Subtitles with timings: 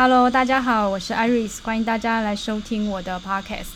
[0.00, 3.66] Hello，大家好，我是 Iris，欢迎大家来收听我的 Podcast。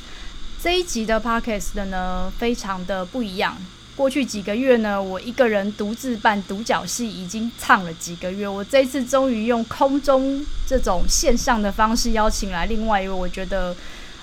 [0.62, 3.56] 这一集的 Podcast 的呢，非常的不一样。
[3.96, 8.46] 过去几个月呢，我一个人独自办独角戏，已经唱了几个月。
[8.46, 13.74] 我这次终于用空中这种线上的方式邀请来另外一位，我觉得，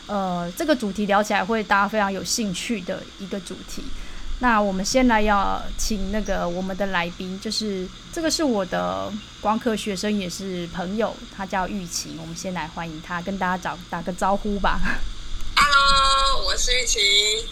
[0.07, 3.84] 呃，这个主题聊起来会大家非常有兴趣的一个主题。
[4.42, 9.12] 那我们先来要请那个我们的来宾，就是这个是我的
[9.42, 12.18] 光科学生，也是朋友，他叫玉琴。
[12.22, 14.80] 我们先来欢迎他，跟大家打打个招呼吧。
[15.58, 17.02] Hello，我是玉琴，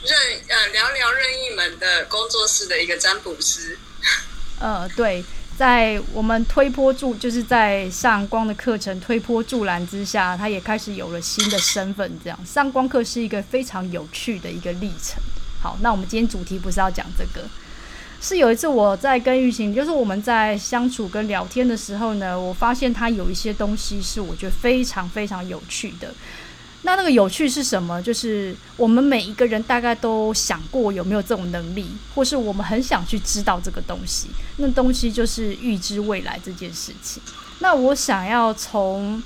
[0.06, 3.78] 任呃聊聊任意门的工作室的一个占卜师。
[4.62, 5.22] 呃，对，
[5.58, 12.18] 在我们推波助，就是在上光的课程推波助澜之下，他也开始有了新的身份。
[12.24, 15.22] 这样上光课是一个非常有趣的一个历程。
[15.62, 17.48] 好，那我们今天主题不是要讲这个，
[18.22, 26.14] 是有一次我在跟玉琴，就是我们在相处跟聊天的时候呢，我发现他有一些东西是我觉得非常非常有趣的。
[26.84, 28.02] 那那个有趣是什么？
[28.02, 34.30] 就是我们每一个人大概都想过有没有这种能力，或是我们很想去知道这个东西。
[34.58, 37.22] 那东西就是预知未来这件事情。
[37.60, 39.22] 那我想要从。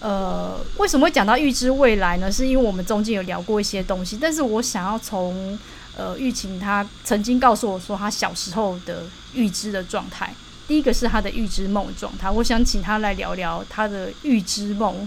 [0.00, 2.32] 呃，为什么会讲到预知未来呢？
[2.32, 5.58] 是因为我们中间有聊过一些东西，但是我想要从
[5.94, 10.34] 呃玉琴她曾经告诉我说她小时候的预知的状态。
[10.66, 15.06] 第一个是她的预知梦状态，我想请她来聊聊她的预知梦，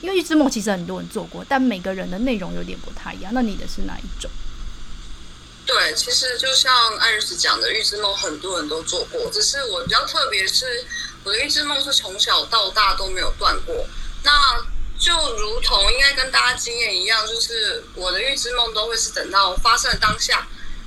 [0.00, 3.34] 因为预知梦其实很多人做过，但每个人的内容有点不太一样。
[3.34, 4.30] 那你的是哪一种？
[5.66, 10.64] 对，其实就像艾瑞斯讲的，预知梦很多人都做过，只是我比较特别是。
[11.22, 13.86] 我的预知梦是从小到大都没有断过，
[14.22, 14.32] 那
[14.98, 20.46] 就如同应该跟大家经验一样，就是我的预知梦都会是等到发生的当下，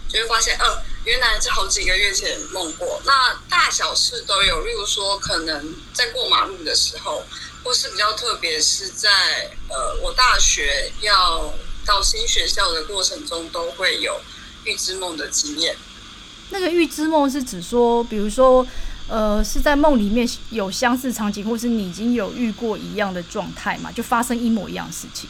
[0.09, 3.01] 就会发现，呃，原来是好几个月前梦过。
[3.05, 7.23] 那大小事都有，例如说可能在过马路的时候，
[7.63, 11.53] 或是比较特别是在呃我大学要
[11.85, 14.19] 到新学校的过程中，都会有
[14.63, 15.75] 预知梦的经验。
[16.49, 18.65] 那个预知梦是指说，比如说。
[19.09, 23.91] 呃，是在梦里面有相似场景，或是你已经有遇过一样的状态嘛？
[23.91, 25.29] 就发生一模一样的事情？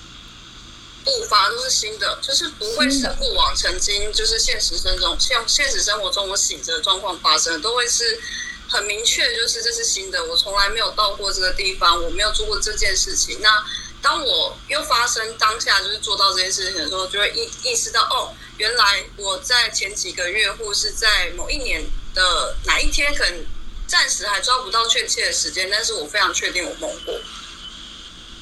[1.03, 8.22] 不，反而都是新的，就是不会是过往曾经就是现实生中像现实生活中我醒着的状况发生，都会是
[8.69, 13.41] 很明确，就是这是新的，我从来没有到过这个地方，我没有做过这件事情。
[13.41, 13.66] 那
[14.01, 21.83] 当我又发生当下就是做到这件事情的时候，就会意意识到，哦，原来我在前几个月或是在某一年
[22.13, 23.44] 的 哪一天可能。
[23.93, 27.13] 暂时还抓不到确切的时间，但是我非常确定我梦过。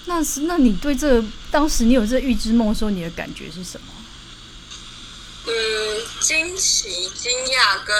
[0.05, 3.87] 那是，那你对这个、当时你有这预知梦的时候，你的感觉是什么？
[5.47, 5.51] 嗯，
[6.21, 7.97] 惊奇、惊讶跟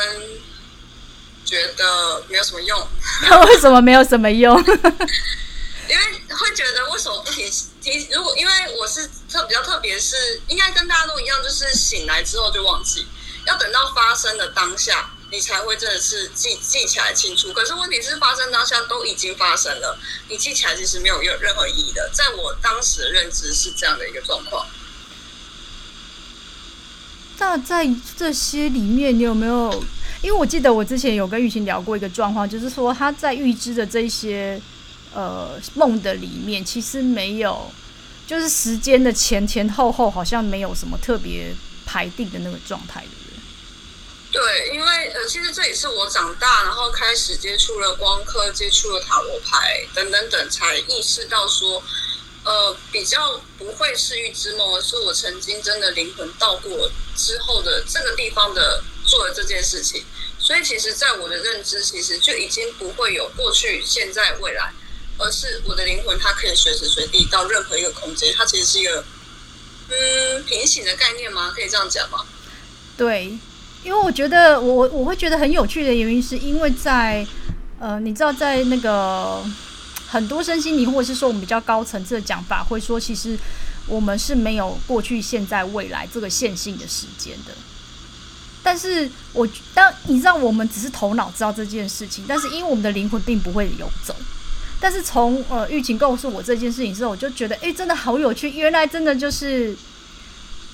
[1.44, 2.88] 觉得没有什么用。
[3.30, 4.58] 那为什么没有什么用？
[5.90, 6.04] 因为
[6.34, 7.52] 会觉得为什么不提
[7.82, 8.08] 提？
[8.14, 13.06] 如果因为我是特比较特别，是应该跟大家都一样，就是醒来之后就忘记，
[13.46, 15.12] 要等到发生的当下。
[15.32, 19.98] 你才会真的是记记起来清楚，可是问题是发生当下都已经发生了，
[20.28, 22.10] 你记起来其实没有任何意义的。
[22.14, 24.68] 在我当时的认知是这样的一个状况。
[27.40, 29.84] 那在这些里面，你有没有？
[30.22, 34.62] 因为我记得我之前有跟玉琴聊过一个状况，就是说他在预知的这些
[35.14, 37.72] 呃梦的里面，其实没有，
[38.28, 41.56] 就是时间的前前后后好像没有什么特别
[41.86, 43.21] 排定的那个状态的。
[44.32, 51.84] 对，因为呃，其实这也是我长大，然后开始接触了光科，接触了塔罗牌等等等，才意识到说，
[52.46, 60.06] 呃，比较不会是预知梦，而是我曾经真的灵魂到过之后的这个地方的做了这件事情。
[60.40, 64.74] 所以，其实，在我的认知，其实就已经不会有过去、现在、未来，
[65.18, 68.34] 而是我的灵魂，它可以随时随地到任何一个空间。
[68.36, 69.04] 它其实是一个
[69.90, 71.52] 嗯平行的概念吗？
[71.54, 72.26] 可以这样讲吗？
[72.98, 73.38] 对。
[73.84, 77.26] 因为我觉得我我会觉得很有趣的原因，是因为在
[77.80, 79.44] 呃，你知道，在那个
[80.08, 83.36] 很多身心灵，或者是说我们比较高层次的讲法，会说其实
[83.88, 87.52] 我们是没有过去、现在、未来这个线性的时间的。
[88.62, 94.16] 但是我当你知道，我们只是头脑知道这件事情，但是因为我们的灵魂并不会游走。
[94.80, 99.76] 但是从呃玉琴告诉我这件事情之后，我就觉得哎，真的好有趣，原来真的就是。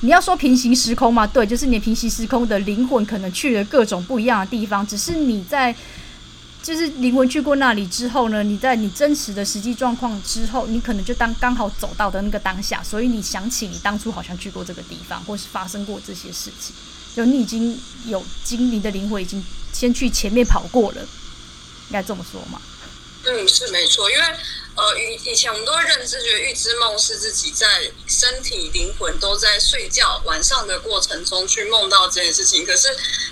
[0.02, 1.26] 你要说平行时空吗？
[1.26, 5.76] 对，就是你平行时空的灵魂可能去了各种不一样的地方，只是你在，
[6.62, 16.76] 就是灵魂去过那里之后呢，你在你真实的实际状况之后，你可能就当刚好走到的那个当下，所以你想起你当初好像去过这个地方，或是发生过这些事情，
[17.16, 19.44] 就你已经有经历的灵魂已经
[19.74, 22.62] 先去前面跑过了，应该这么说吗？
[23.26, 24.24] 嗯，是没错，因为。
[24.78, 32.64] 呃，以以前我们都会认知觉得预知梦是自己在身体灵魂都在睡觉晚上的过程中去梦到这件事情。
[32.64, 32.88] 可是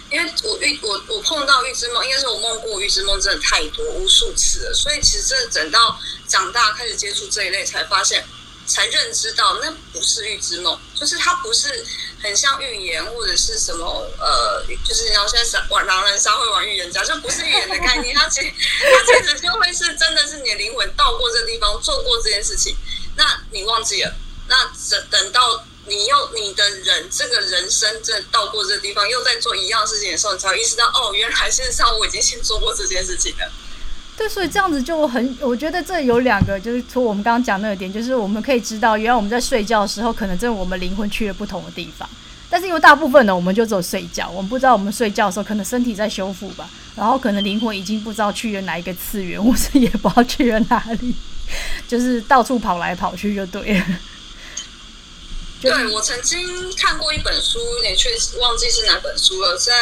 [0.10, 8.26] 因为我预我我碰到预知梦，应该是我梦过预知梦真的太多无数次了，所以其实真的等到长大开始接触这一类，才发现。
[8.66, 11.86] 才认知到那不是预知梦，就是它不是
[12.22, 13.86] 很像预言或者是什么
[14.20, 18.16] 呃，就是你要现在玩狼人杀会玩预言家，就不是预言的概念。
[18.16, 22.76] 它其实 它其实就会是真的是你的灵魂到过这个地方做过这件事情，
[23.16, 24.14] 那你忘记了，
[24.48, 33.52] 那等等到你又你的人这个人生真的到过这个地方，又在做一样事情的时候，你才会意识到哦，原来事实上我已经先做过这件事情了。
[34.18, 42.10] 对，所以这样子就很，我觉得这有两个，就是从我们刚刚讲那个点，就是我们可以知道，原来我们在睡觉的时候，可能真的我们灵魂去了不同的地方。
[42.50, 51.14] 但是因为大部分呢，我们就只有睡觉，我们不知道我们睡觉的时候，可能身体在修复吧，然后可能灵魂已经不知道去了哪一个次元，或是也不知道去了哪里，
[51.86, 53.86] 就是到处跑来跑去就对了。
[55.60, 56.40] 对，我曾经
[56.78, 59.74] 看过一本书，也确实忘记是哪本书了，在。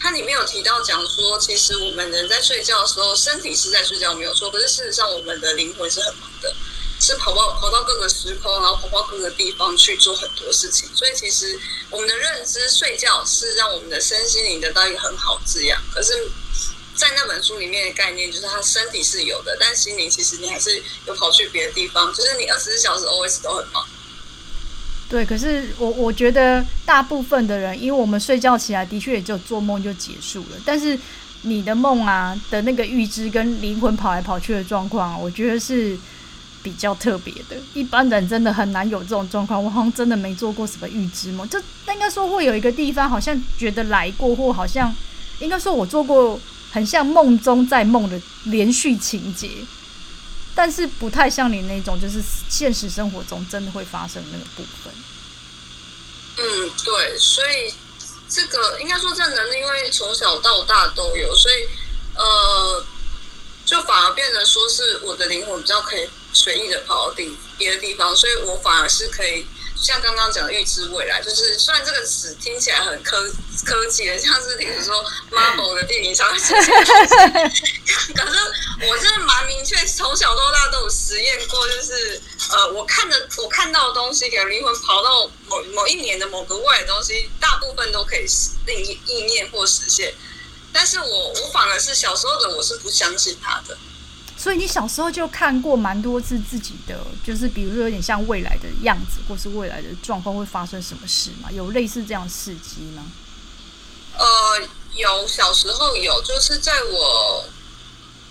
[0.00, 6.54] 它里面有提到讲说，其实我们人在睡觉的时候，身体是在睡觉没有错，可是事实上我们的灵魂是很忙的，
[7.00, 10.88] 是跑到跑到各个时空，然后跑到各个地方去做很多事情。
[10.94, 11.58] 所以其实
[11.90, 15.82] 我们的认知，睡觉是让我们的身心灵得到一个很好滋养。
[15.92, 16.12] 可是，
[16.94, 23.84] 在那本书里面的概念，就是他身体是有的，但心灵其实你还是有跑去别的地方，就是你二十四小时 always 都很忙。
[25.08, 30.56] 对，可是我我觉得大部分的人，因为我们睡觉起来的确也就做梦就结束了。
[30.66, 30.98] 但是
[31.42, 35.96] 你的梦啊的那个预知跟灵魂跑来跑去的状况，我觉得是
[36.62, 37.56] 比较特别的。
[37.72, 39.64] 一般人真的很难有这种状况。
[39.64, 44.94] 我好像真的没做过什么预知梦，就应该说会有一个地方好像觉得来过，或好像
[45.40, 46.38] 应该说我做过
[46.70, 49.48] 很像梦中在梦的连续情节。
[50.58, 54.92] 但是不太像你那种，就是现实生活中真的会发生那个部分。
[56.36, 57.72] 嗯，对，所以
[58.28, 61.54] 这个应该说这能力，因为从小到大都有，所以
[62.16, 62.84] 呃，
[63.64, 69.46] 就反而变得说是我的灵魂比较可以随意的跑到地别的地方，所以我反而是可以。
[69.80, 73.30] 像刚刚讲的预知未来，就是虽然这个词听起来很科
[73.64, 76.54] 科技的，像是比如说 Marvel 的电影上 可是
[78.86, 82.20] 我真的蛮明确，从小到大都有实验过，就是
[82.50, 88.26] 呃，我看的我看到的东西，给灵魂跑到某某一年的某个未来的东西，大部分都可以
[88.66, 90.12] 令意念或实现，
[90.72, 93.76] 但是我我反而是小时候的我是不相信他的。
[94.38, 96.96] 所以你小时候就看过蛮多次自己的，
[97.26, 101.50] 就是比如说有点像未来的样子，或是未来的状况会发生什么事吗？
[101.50, 103.04] 有类似这样事迹吗？
[104.16, 104.24] 呃，
[104.94, 107.44] 有，小时候有，就是在我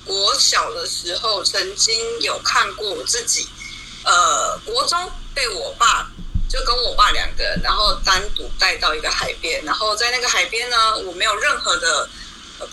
[0.05, 3.45] 国小的时候，曾经有看过我自己，
[4.05, 6.09] 呃，国中被我爸
[6.47, 12.09] 就跟我爸两个人，然后单独带到一个海边，然后在那个海边呢，我没有任何的。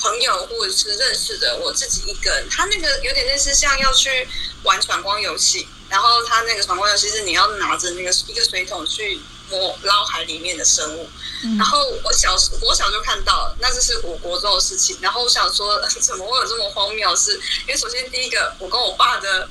[0.01, 4.27] 朋友或者是认识的，我自己一个人，他那个有点类似像要去
[4.63, 9.21] 玩闯关游戏，然后他那个闯关游戏是你要拿着那个一个水桶去
[9.51, 11.09] 摸捞海里面的生物，
[11.43, 17.41] 嗯、然后我小时我小就看到了，那这是我国中的事情，然后我想说 怎么会有这么荒谬的事？
[17.67, 19.49] 因为首先第一个，我跟我爸的。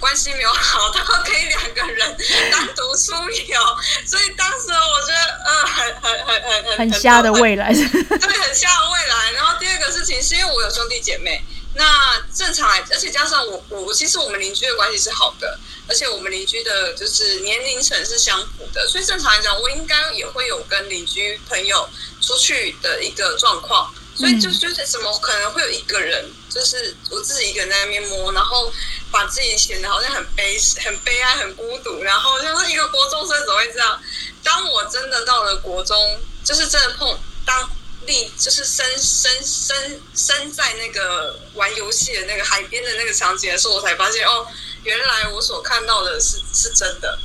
[0.00, 2.16] 关系没有好，他们可以两个人
[2.50, 3.60] 单独出游，
[4.06, 9.32] 所以当时我觉得，嗯，很很很很很很瞎的未来，对，很瞎的未来。
[9.32, 21.88] 然后第二个事情是因为我有兄弟姐妹，那正常来，而且加上我我其实我们邻居的关系是好的，而且我们邻居的就是年龄层是相符的，所以正常来讲，我应该也会有跟邻居朋友
[22.22, 23.92] 出去的一个状况。
[24.20, 28.70] 所以就就是怎么可能会有一个人，就是我自己一个人在那边摸，然后
[29.10, 33.98] 把自己显得好像很悲、很悲哀、很孤独，然后就是一个国中生怎么会这样？
[34.44, 37.70] 当我真的到了国中，就是真的碰当
[38.06, 44.46] 立，就是身身身身在那个玩游戏的那个海边的那个场景的时候，我才发现哦，
[44.84, 47.18] 原来我所看到的是是真的。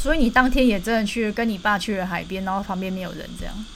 [0.00, 3.66] 所以你当天也真的去跟你爸去了海边，然后旁边没有人这样。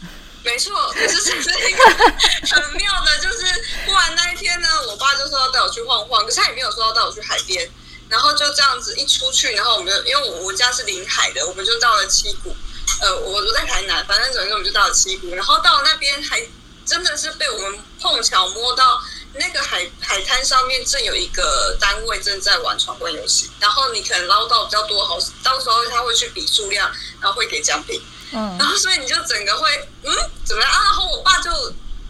[0.44, 3.46] 没错，可是这是一个很妙的，就是
[3.86, 7.70] 忽然那一天呢，我爸就说要带我去晃晃，可是他也没有说要带我去海边，
[8.08, 12.54] 然后就这样子一出去，然后我们就因为我我家是临海的，我们就到了七股，
[13.00, 16.44] 呃，我我在台南，反正总之我们就到了七股，然后到了那边还
[16.84, 19.00] 真的是被我们碰巧摸到
[19.34, 28.02] 那个海海滩上面正有一个单位正在玩闯关游戏，然后你可能捞到比较多好，到时候他会去比数量，然后会给奖品。
[28.34, 29.68] 嗯，然后所以你就整个会
[30.04, 30.12] 嗯
[30.44, 30.78] 怎么样啊？
[30.84, 31.50] 然后我爸就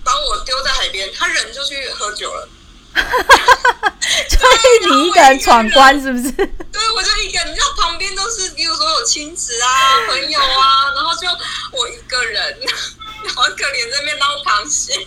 [0.05, 2.49] 把我丢在海边，他人就去喝酒了，
[2.95, 6.31] 所以你一个人闯关是不是？
[6.33, 11.27] 对，我就一个人，你知道旁边都是，比如说有亲子啊、朋友啊， 然后就
[11.73, 12.59] 我一个人，
[13.35, 15.07] 好可怜，在那边捞螃蟹。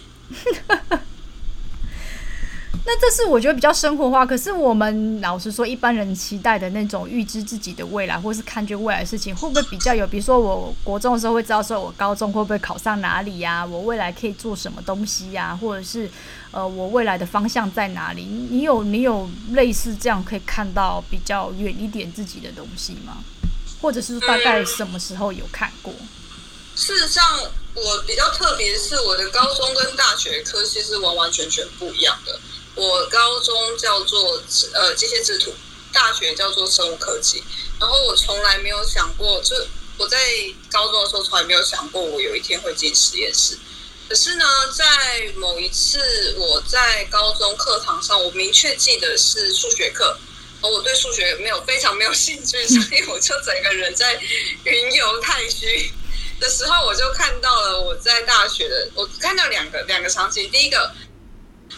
[2.88, 10.06] 那这是我觉得比较生活化，可是我们老实说，一般人期待的那种预知自己的未来，或是看见未来的事情，会不会比较有？
[10.06, 13.66] 比如说，我国中的时候会知道说，我高中会不会考上哪里呀、啊？
[13.66, 15.58] 我未来可以做什么东西呀、啊？
[15.60, 16.08] 或者是
[16.52, 18.22] 呃，我未来的方向在哪里？
[18.24, 23.18] 你有你有类似这样可以看到比较远一点自己的东西吗？
[23.82, 25.92] 或者是大概什么时候有看过？
[25.92, 26.08] 嗯、
[26.76, 27.24] 事实上，
[27.74, 32.40] 我比较特别是我的高中跟大学科系是完完全全不一样的。
[32.76, 34.42] 我高中叫做
[34.74, 35.54] 呃机械制图，
[35.94, 37.42] 大学叫做生物科技。
[37.80, 39.56] 然后我从来没有想过，就
[39.98, 40.18] 我在
[40.70, 43.58] 高中的时候从来没有想过我有一天会进实验室。
[44.10, 50.18] 可是呢，在某一次我在高中课堂上，我明确记得是数学课，
[50.62, 54.22] 而我对数学没有非常没有兴趣，所以我就整个人在
[54.66, 55.92] 云游太虚
[56.40, 60.92] 的时候，我就看到了我在大学的，我看到两个两个场景，第一个。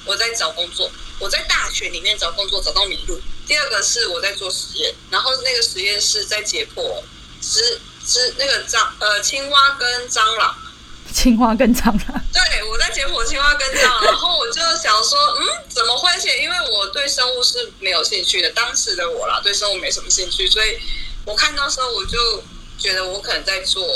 [0.06, 0.90] 我在找工作，
[1.20, 3.20] 我在大学里面找工作找到迷路。
[3.48, 7.02] 第二个是我在做实验，然后那个实验室在解剖，
[7.42, 10.54] 只只那个蟑呃青蛙跟蟑螂，
[11.14, 12.22] 青蛙跟蟑螂。
[12.34, 16.20] 对，我在解剖青蛙跟蟑螂，然后我就想说，嗯，怎么会？
[16.20, 20.78] 写因为我对生物是没有兴趣的，当时的我啦，对生物没什么兴趣，所以
[21.26, 22.44] 我看到时候我就
[22.78, 23.88] 觉得我可能在做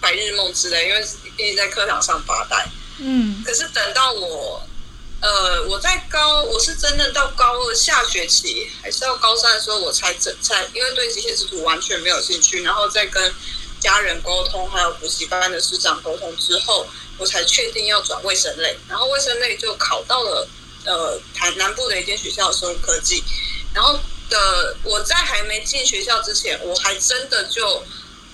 [0.00, 2.66] 白日梦之类，因为毕竟在课堂上发呆。
[2.98, 4.60] 嗯，可是等到我。
[5.22, 13.32] 呃，我在高，我是真的到高二下学期，还是到高三的时候，我才整才，因为对机械制图完全没有兴趣，然后再跟
[13.78, 16.84] 家人沟通，还有补习班的师长沟通之后，
[17.18, 20.48] 我才确定要转卫生类，然后卫生类就考到了
[20.84, 23.22] 呃台南部的一间学校生物科技，
[23.72, 23.96] 然后
[24.28, 27.84] 的我在还没进学校之前，我还真的就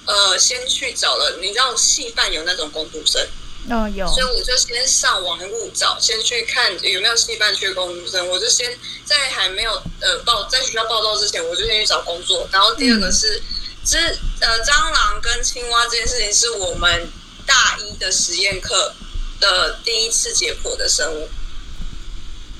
[0.06, 3.28] 呃先去找了，你知道戏办有那种工读生。
[3.70, 8.26] 哦，有，所以我就先上网路找，先去看有没有戏班缺工读生。
[8.28, 12.48] 我就先在还没有呃报在学校报到之前，我就先去找工作。
[12.50, 13.42] 然后第二个是，
[13.84, 17.08] 只、嗯、呃蟑螂跟青蛙这件事情是我们
[17.44, 18.94] 大一的实验课
[19.38, 21.28] 的第一次解剖的生物。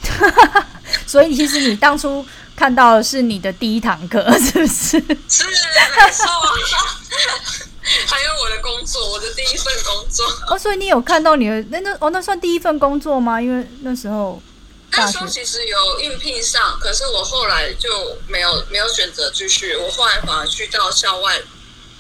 [1.07, 2.25] 所以其实你当初
[2.59, 4.99] 看到的是你的第一堂课， 是不是？
[5.29, 6.27] 是，没错。
[8.07, 13.41] 还有我的工作，我的第一份工作哦，所以你有看到你的那那哦，那算第一份工作吗？
[13.41, 14.43] 因为那时候
[14.91, 21.41] 那时候其实有应聘上，可是我后来就没有没有选择继续，我后来反而去到校外，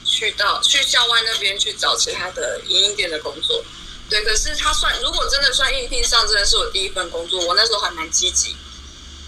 [0.04, 3.64] 去到去校外那边去找其他的营业店的工作。
[4.10, 8.54] 对，可是他算如果真的算应聘上，真的是我第一份工作，我那时候还蛮积极，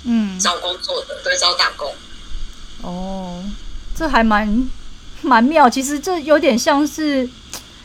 [0.05, 1.95] 嗯，找工作的，对，找打工。
[2.83, 3.45] 哦，
[3.97, 4.71] 这还蛮。
[5.23, 7.29] 蛮妙，其实这有点像是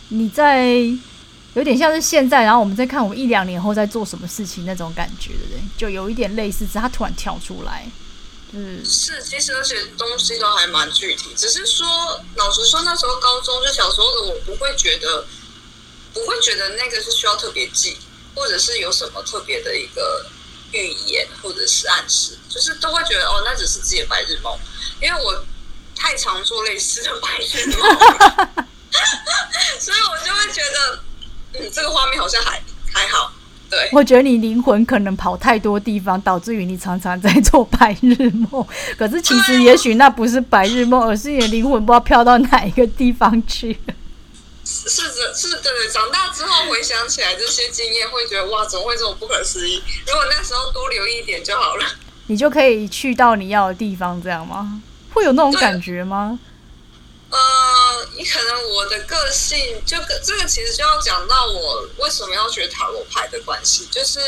[0.08, 0.70] 你在，
[1.54, 7.86] 有点像是现在，然后我们在看我们一两年后在做什么事情那种感觉的人，就有一点类似，只是他突然跳出来，
[8.54, 11.86] 嗯，是，其实而且东西都还蛮具体，只是说，
[12.38, 15.26] 老实说，那时候高中就小时候的我不会觉得，
[16.14, 17.98] 不会觉得那个是需要特别记，
[18.34, 20.26] 或者是有什么特别的一个
[20.76, 24.58] 预言或者是暗示，就是都会觉得哦，那只是自己的白日梦，
[25.02, 25.46] 因为我。
[25.98, 27.80] 太常做类似的白日梦，
[29.80, 31.00] 所以我就会觉得，
[31.54, 33.32] 嗯，这个画面好像还还好。
[33.70, 38.68] 对，我觉得你灵魂可能跑太多地方，导致于你常常在做白日梦。
[38.98, 43.80] 可是其实也许那不是白日梦，而是你的灵魂不知道飘到哪一个地方去。
[44.66, 49.82] 是的，是的，长大之后回想起来这些经验，会觉得哇，怎么会这么不可思议？
[50.08, 51.86] 如果那时候多留意一点就好了，
[52.28, 54.82] 你就可以去到你要的地方，这样吗？
[55.14, 56.40] 会有那种感觉吗？
[57.30, 57.38] 呃，
[58.18, 64.20] 你可能我的个性就跟这个其实就要讲到我为什么要学塔罗牌的关系，就是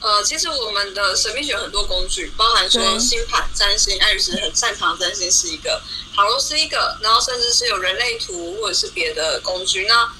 [0.00, 5.80] 呃，其实我们的神秘学很多工具，包含说星盘、占星，艾瑞斯很擅长占星是一个，
[6.14, 9.86] 塔罗是一个，然后甚至是有人类图或者是别的工具。
[9.86, 10.12] 那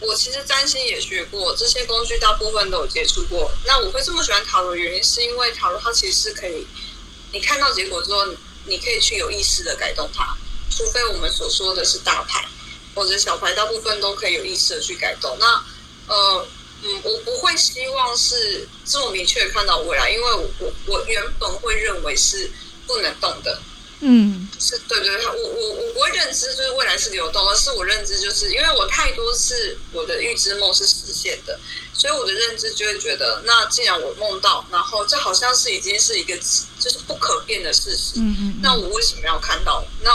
[0.00, 3.50] 我其实占星也学过，这些工具大部分都有接触过。
[3.64, 6.66] 那我会这么喜欢塔罗的原因，是因为塔罗它其实是可以，
[7.32, 8.26] 你看到结果之后。
[8.64, 10.36] 你可以去有意识的改动它，
[10.70, 12.46] 除非我们所说的是大牌
[12.94, 15.36] 或者小牌，大部分都可以有意识的去改动。
[15.40, 15.64] 那
[16.06, 16.46] 呃
[16.82, 22.50] 嗯，我不会希望是这么明确看到未来，因为我我原本会认为是
[22.86, 23.62] 不能动的，
[24.00, 31.58] 嗯，是对对，我我我不会认知就是未来是流动，而是我认知就是因为我太多次我的预知梦是实现的，
[31.94, 36.36] 所以我的认知就会觉得，那既然我梦到，然后这好像是已经是一个
[36.80, 39.84] 就是不可变的事实，嗯嗯，那我为什么要看到？
[40.02, 40.10] 那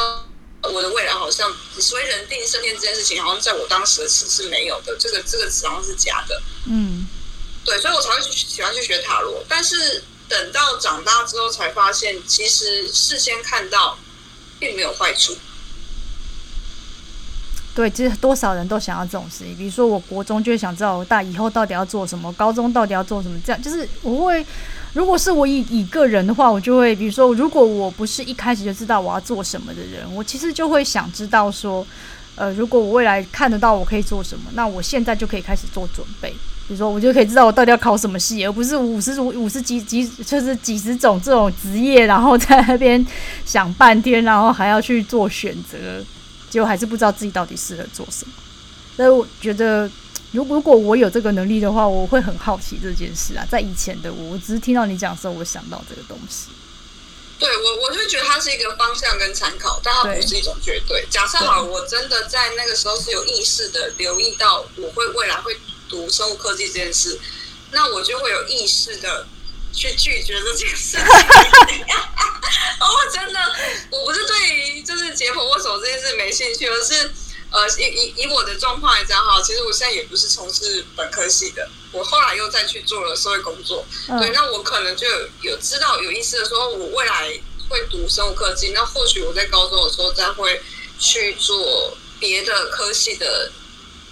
[0.64, 7.08] 我的未来好像所谓人定胜天这件事情，好像在我当时的词是没有的，这个这个词好像是假的，嗯，
[7.64, 10.04] 对，所以我才会去喜欢去学塔罗，但是。
[10.30, 13.98] 等到长大之后，才发现其实事先看到，
[14.60, 15.38] 并没有坏处。
[17.78, 19.56] 对，其实多少人都想要这种事情。
[19.56, 23.38] 比如说，我国中就会想知道我大以后到底要做什么，高中到底要做什么。
[23.46, 24.44] 这样就是我会，
[24.94, 31.86] 如果是我以以个人的话，我就会，比如说，如果我不是一开始就知道我要做什么的人，我其实就会想知道说，
[32.34, 36.32] 呃，如果我未来看得到我可以做什么，那我现在就可以开始做准备。
[36.68, 43.06] 比如说，我就可以知道我到底要考什么系，而不是五十五五十几几就是几十种这种职业，然后在那边
[43.46, 46.04] 想半天，然后还要去做选择，
[46.58, 48.34] 结果还是不知道自己到底适合做什么。
[48.96, 49.88] 所以我觉得，
[50.32, 53.46] 如果如果我有这个能力的话，我会很好奇这件事啊。
[53.48, 56.48] 在以前的我，我只是听到你讲的时候，我想到这个东西。
[57.38, 61.02] 对我，我就觉得它是一个方向跟参考，但它不是一种绝对。
[61.04, 65.56] 对假设好，我真的在那个时候是有意识的留意到，我会未来会。
[65.90, 67.18] 读生物科技这件事，
[67.72, 69.26] 那我就会有意识的
[69.78, 71.06] 去拒绝这件事情。
[72.82, 73.40] 哦，真的，
[73.92, 77.12] 我不是对于就是解剖或什么这件事没兴趣，而是
[77.52, 83.86] 呃，以以以我的状况来讲哈，其实我现在也不是从事本科系的，我后来又再去做了社会工作。
[84.08, 85.06] 嗯、对，那我可能就
[85.42, 90.60] 有，知道有意思的说，我未来会读生物科技，那或许我在高中的时候再会
[91.00, 93.52] 去做别的科系的。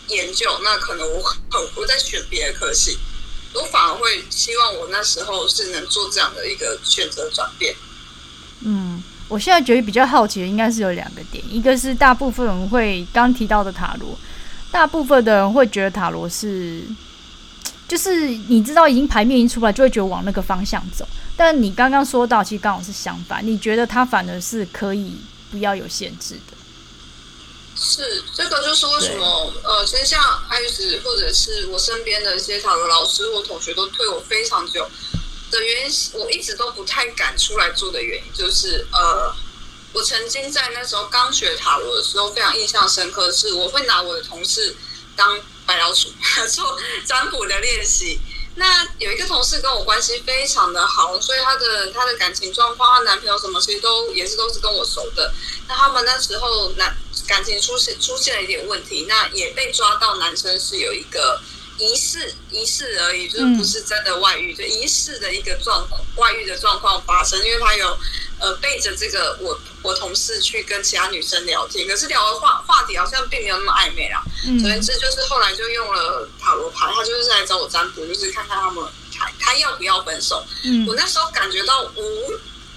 [0.08, 3.00] 研究，那可能我很不再选别的科系，
[3.56, 7.74] 我反而会希望我那时候是能做这样的一个选择转变。
[8.62, 14.18] 嗯，我现在觉得比较好奇的应该是有两个点，一个是大部分人会刚提到的塔罗，
[14.72, 16.84] 大部分的人会觉得塔罗是，
[17.88, 21.08] 就是你知道已经牌面已经出来，就会觉得往那个方向走。
[21.38, 25.16] 但你刚刚说到，其实刚好是相反，你觉得它反而是可以
[25.52, 26.55] 不要有限制的。
[27.96, 34.86] 是，这个就是为什么呃，其实像爱丽丝或者是我身边的一些塔罗老师或同学都推我非常久
[35.50, 39.34] 的原因，我一直都不太敢出来做的原因，就是呃，
[39.94, 44.76] 我曾经在那时候刚学塔罗的时候，非常印象深刻的是，我会拿我的同事
[45.16, 46.10] 当白老鼠
[46.52, 48.20] 做占卜的练习。
[48.58, 55.34] 那有一个同事跟我关系非常的好，所以她的她的感情状况，她男朋友什么其实都也是都是跟我熟的。
[55.68, 56.96] 那他们那时候男
[57.28, 61.42] 感情出现出现了一点问题，那也被抓到男生是有一个
[61.78, 67.98] 疑似疑似而已，就是不是真的外遇，就疑似的一个状况外遇的状况发生，因为他有
[68.40, 74.24] 呃背着这个我我同事去跟其他女生聊天，可是聊的话话题好像并没有那么暧昧啦。
[74.46, 78.84] 嗯，总之就是后来就用了塔罗牌，他就是来找我占卜，就是看看他们
[79.14, 80.46] 他他要不要分手。
[80.64, 82.34] 嗯，我那时候感觉到无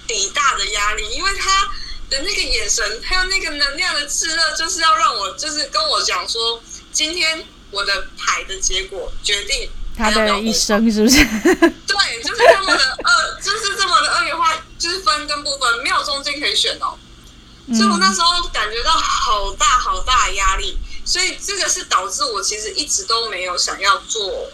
[0.07, 1.71] 比大的压力，因为他。
[2.09, 11.17] 的那个眼神，还有那个能量的炽热，就是要让我，就是跟我讲说，今天我的牌的结果决定他的一生，是不是？
[11.85, 16.97] 对，就是这么的二，就是这么的二元化，就是分跟不分，没有中间可以选哦。
[17.67, 24.49] 嗯、所以我那时候感觉到好大好大的压力，所以这个是导致我其实一直都没有想要做，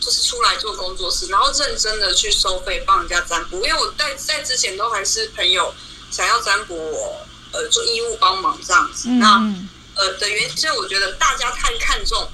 [0.00, 5.72] 就是出来做工作室，然后认真的去收费帮人家占卜，因为我在在之前都还是朋友。
[6.10, 9.54] 想要占卜我，呃，做义务帮忙这样子，嗯、那
[9.94, 12.30] 呃的原因是我觉得大家太看重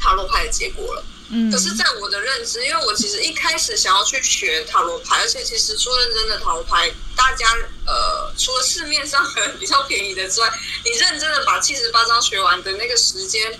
[0.00, 1.04] 塔罗牌的结果了。
[1.34, 7.46] 嗯，可是，在我的认知，因为我其实一开始想要去学塔罗牌，而且其实说认真的塔罗牌，大家
[7.86, 10.52] 呃，除了市面上很比较便宜的之外，
[10.84, 13.58] 你认真的把七十八张学完的那个时间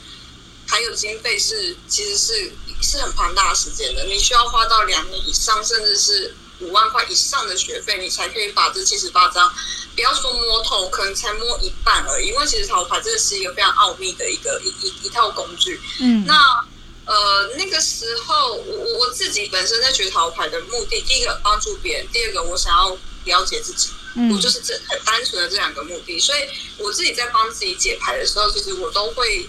[0.66, 2.52] 还有经费是，其实是
[2.82, 6.34] 是很庞大的时间的，你需要花到两年以上，甚至是。
[6.62, 9.52] 五万块以上的学费，你才可以把这七十八张，
[9.94, 12.28] 不要说摸透，可能才摸一半而已。
[12.28, 15.80] 因为其实塔罗牌真的是一个非常奥秘的一个一一一套工具。
[16.00, 16.64] 嗯，那
[17.04, 23.90] 呃那个时候，我我自己本身在学塔罗牌的目的，第一个帮助别人，第二个我想要了解自己。
[24.14, 26.20] 嗯，我就是这很单纯的这两个目的。
[26.20, 26.40] 所以
[26.78, 29.48] 我自己在帮自己解牌的时候，其实我都会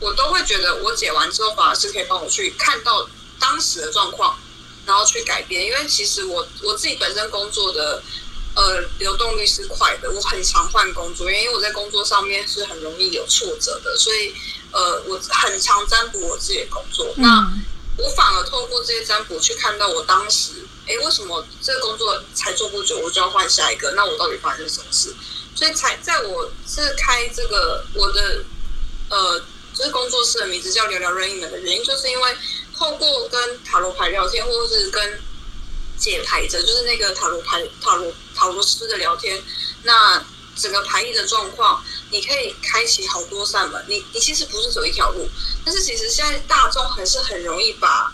[0.00, 4.36] 我都会觉得，我解完之后反而是可以帮我去看到当时的状况。
[4.86, 8.02] 然后去改变，因为其实我我自己本身工作的
[8.54, 14.34] 呃流动率是快的，我很常换工作，因为我在工作上面是很容易有挫折的，所以
[14.72, 17.14] 呃我很常占卜我自己的工作。
[17.16, 17.52] 嗯、那
[17.98, 20.52] 我反而透过这些占卜去看到我当时
[20.86, 23.92] 哎，为什么这个工作才做不久，我就要换下一个？
[23.92, 25.14] 那我到底发生什么事？
[25.54, 28.42] 所以才在我是开这个我的
[29.10, 29.38] 呃，
[29.74, 32.36] 就是工作室的名字叫聊聊任意门的原因，就是因为
[32.76, 35.20] 透过跟塔罗牌聊天，或者是跟
[35.96, 39.42] 解牌者，就是那个塔罗牌塔罗塔罗师的聊天，
[39.84, 40.22] 那
[40.56, 43.84] 整个牌意的状况，你可以开启好多扇门。
[43.88, 45.28] 你你其实不是走一条路，
[45.64, 48.12] 但是其实现在大众还是很容易把。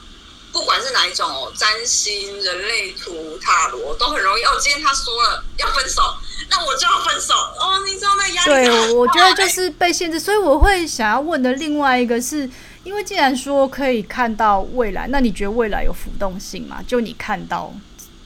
[0.51, 4.59] 不管是哪一种哦，占星、人类图、塔罗都很容易哦。
[4.59, 6.03] 今天他说了要分手，
[6.49, 7.85] 那我就要分手哦。
[7.85, 8.67] 你知道那压力？
[8.67, 12.49] 对，我觉得就是被限制，所以我会想要问的另外一个是，
[12.89, 16.83] 因为既然说可以看到未来，那你觉得未来有浮动性吗？
[16.87, 17.71] 就你看到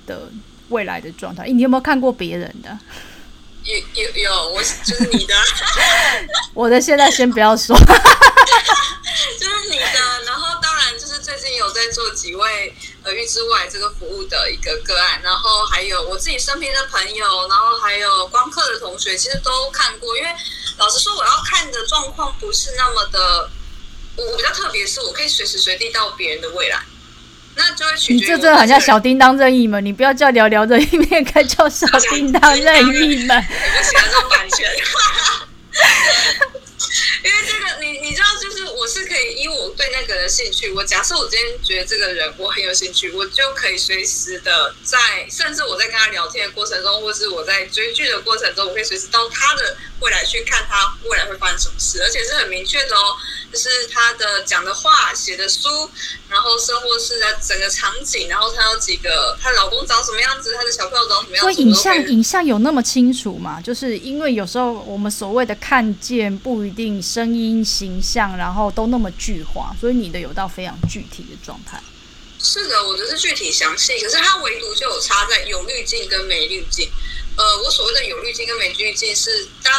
[0.06, 0.30] 的
[0.68, 2.78] 未来的状态，你有没有看过别人的？
[3.64, 5.34] 有有有，我就是你的。
[6.54, 7.76] 我的现在先不要说。
[9.36, 12.72] 就是你的，然后当然就是最近有在做几位
[13.02, 20.16] 呃预知未来这个服务的一个个案，然后还有我自己身边的朋友，然后还有光课的同学，其实都看过。
[20.16, 20.28] 因为
[20.78, 23.50] 老实说，我要看的状况不是那么的，
[24.16, 26.78] 我比较特别，是我可以随时随地到别人的未来，
[27.56, 28.14] 那就会取决。
[28.14, 33.36] 你这真的好像小叮当任意门，你不要叫聊聊任意门，该叫小叮当任意门。
[33.36, 34.70] 我不喜欢，这种版权。
[37.24, 38.50] 因为这个，你你知道，就
[38.92, 44.98] 是可以，因为我对那个人兴趣，我假设我今天觉得这个人我很有兴趣，我就可以随时的在，
[45.30, 53.16] 甚至我在跟他聊天的过程中，或是我在追剧的过程中，我可以随时到他的未来去看他未来会发生什么事，而且是很明确的哦。
[53.52, 55.68] 就是他的讲的话、写的书，
[56.28, 61.52] 然后生活是他整个场景，然后他有几个，她老公长什么样子，她的小朋友长什么样子。
[61.52, 63.60] 所以影像影像有那么清楚吗？
[63.60, 71.80] 就是因为有时候我们所谓的看见不一定声音、形象，然后都都那么具化，所以你的有到非常具体的状态。
[72.40, 76.90] 是的，我的是具体详细，可是它唯独就有差在有滤镜跟没滤镜。
[77.36, 79.72] 呃，我所谓的有滤镜跟没滤镜是当。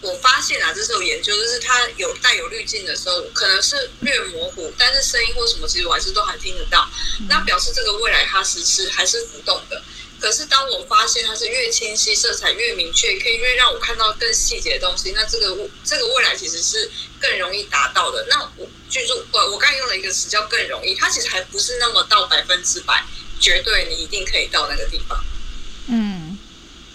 [0.00, 6.90] 我发现啊，这是有研究，就是它有带有滤镜的时候，可能是略模糊，但是声音或什么，其实我还是都还听得到。
[7.28, 9.80] 那表示这个未来它是是还是浮动的。
[10.22, 16.88] 可是当我发现它是越清晰，色彩越明确，可以越让我看到更细节的东西，那这个这个未来其实是
[17.20, 18.24] 更容易达到的。
[18.30, 23.04] 那我记住，我我刚才用了一个词叫更容易，它其实还不是那么到百分之百
[23.40, 25.18] 绝对，你一定可以到那个地方。
[25.88, 26.38] 嗯，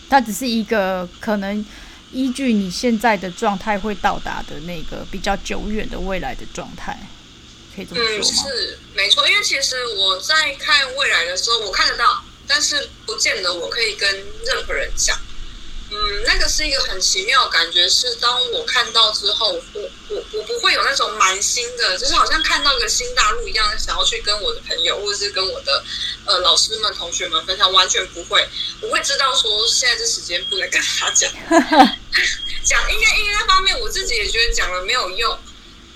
[0.10, 1.66] 它只是一个可能。
[2.10, 6.98] 依据你现在的状态会到达的那个比较久远的未来的状态，
[7.76, 8.24] 可以这么说吗？
[8.24, 14.10] 嗯，是没错，因为其实我在看未来的时候，我看得到，但是不见得我可以跟
[14.46, 15.20] 任何人讲。
[15.90, 25.82] 嗯，那个是一个很奇妙的感觉，是当我看到之后，我我我不会有那种满心的，就是好像看到一个新大陆一样，想要去跟我的朋友或者是跟我的
[26.26, 28.46] 呃老师们、同学们分享，完全不会。
[28.82, 31.32] 我会知道说现在这时间不能跟他讲，
[32.66, 35.40] 讲应该应该方面我自己也觉得讲了没有用，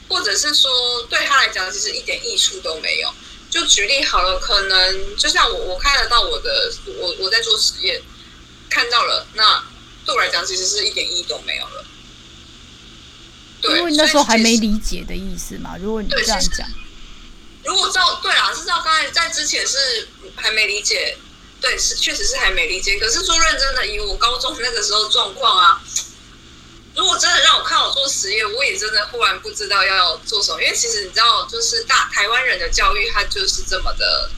[0.08, 3.14] 或者是说对他来讲其实一点益处都没有。
[3.52, 8.02] 就举例好了，可能就像我我看得到我的我我在做实验，
[8.68, 9.64] 看到了那。
[10.04, 11.86] 对我来讲，其实是一点意义都没有了。
[13.62, 15.78] 对，因为那时候还没理解的意思嘛。
[15.80, 16.68] 如果你这样讲，
[17.64, 21.16] 如果照对啦，是照刚才在之前是还没理解，
[21.62, 22.98] 对，是确实是还没理解。
[22.98, 25.84] 可是说认真的，以我高中那个时候状况啊，
[26.96, 30.62] 如果真的让我看我做实验，我也真的忽然不知道要做什么。
[30.62, 34.30] 因为其实你知道，就是大台湾人的教育，他就是这么的，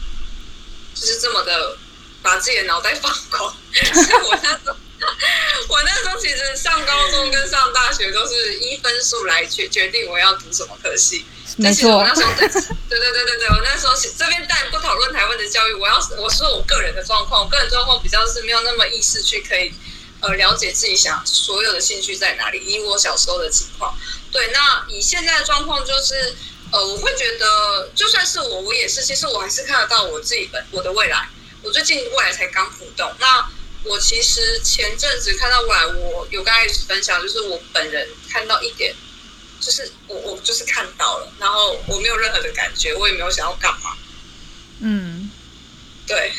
[0.93, 1.77] 就是这么的
[2.21, 3.53] 把自己的脑袋放空。
[3.73, 4.75] 像我那时候。
[5.67, 11.25] 我那时候其实上高中跟上大学都是依分数来决决定我要读什么科系。
[11.57, 19.73] 没错，我那时候对对对对对，我那时候这边但不讨论台湾的教育，我要我说我个人的状况，我个人状况比较是没有那么意识去可以
[20.23, 22.57] 呃了解自己想所有的兴趣在哪里。
[22.65, 23.95] 以我小时候的情况，
[24.31, 26.35] 对，那以现在的状况就是
[26.71, 31.29] 呃，我会觉得就算是我，我也是，其实我还是看得到我自己本我的未来。
[31.61, 33.47] 我最近未来才刚浮动，那。
[33.85, 38.95] 我其实前阵子看到未来，我有跟大家分享，就是我本人看到一点，
[39.59, 43.97] 就是我我就是看到了，然后我没有任何的感觉，我也没有想要干嘛。
[44.79, 45.29] 嗯，
[46.07, 46.31] 对。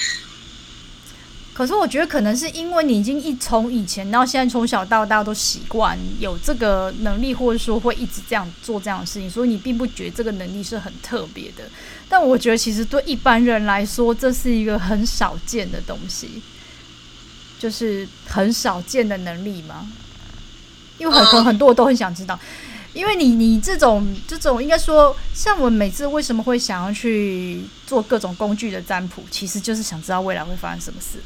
[1.55, 11.65] 可是我觉得可能是因为你已经一从以前到现在从小到大都习惯有这个能力，或者说会一直这样做这样的事情，所以你并不觉得这个能力是很特别的。
[12.09, 16.43] 但我觉得其实对一般人来说，这是一个很少见的东西。
[17.57, 19.87] 就是很少见的能力嘛？
[20.99, 22.39] 因为很很很多我都很想知道，
[22.95, 31.19] 因为你你这种这种应该说，像我每次为什么会想要去做各种工具的占卜，其实就是想知道未来会发生什么事。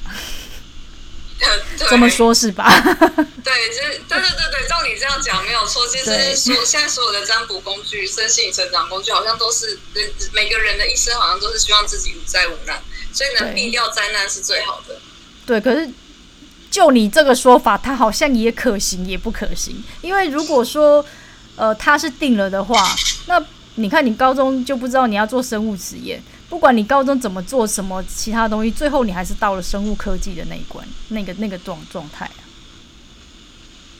[1.88, 2.68] 这么说，是吧？
[2.82, 5.86] 对，就是对对对对，照你这样讲没有错。
[5.86, 14.98] 其实所现在所有的占卜工具、身心成长工具，好像都是人每个人的一生，好像都是希望自己无灾无难，所以能避掉灾难是最好的。
[15.46, 15.88] 对，可是
[16.72, 19.80] 就你这个说法，它好像也可行，也不可行。
[20.02, 21.06] 因为如果说
[21.58, 23.44] 呃他是定了的话，那
[23.74, 26.22] 你看你高中就不知道你要做生物实验。
[26.48, 32.40] 不管你高中怎么做什么其他东西，最后你还是到了生物科技的那一关，那个那个状状态啊。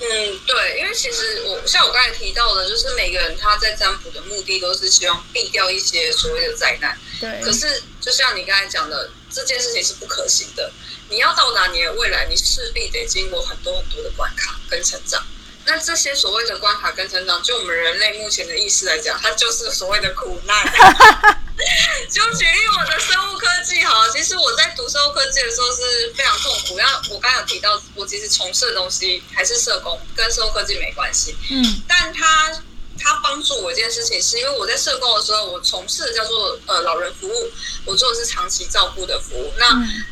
[0.01, 0.07] 嗯，
[0.47, 6.97] 对，因为其实我像我刚才提到的，就是每个人他在占卜的目的都是希望避掉一些所谓的灾难。
[7.21, 7.41] 对。
[7.43, 10.73] 可是就像你刚才讲的，这件事情是不可行的。
[11.11, 15.23] 你要到达你的未来，你势必得经过很多很多的关卡跟成长。
[15.69, 20.65] 那这些所谓的关卡跟成长，就我们人类目前的意识来讲，它就是所谓的苦难。
[22.11, 26.79] 就举例我的生物科技哈，其实我在读生物科技的时候是非常痛苦。
[26.79, 31.37] 然后我刚刚有提到，我其实从事的东西还是社工，跟生物科技没关系。
[31.51, 32.51] 嗯，但它
[32.99, 37.51] 它帮助我一件事情，是因为我在社工的时候，我从事的叫做呃老人服务，
[37.85, 39.53] 我做的是长期照顾的服务。
[39.59, 39.67] 那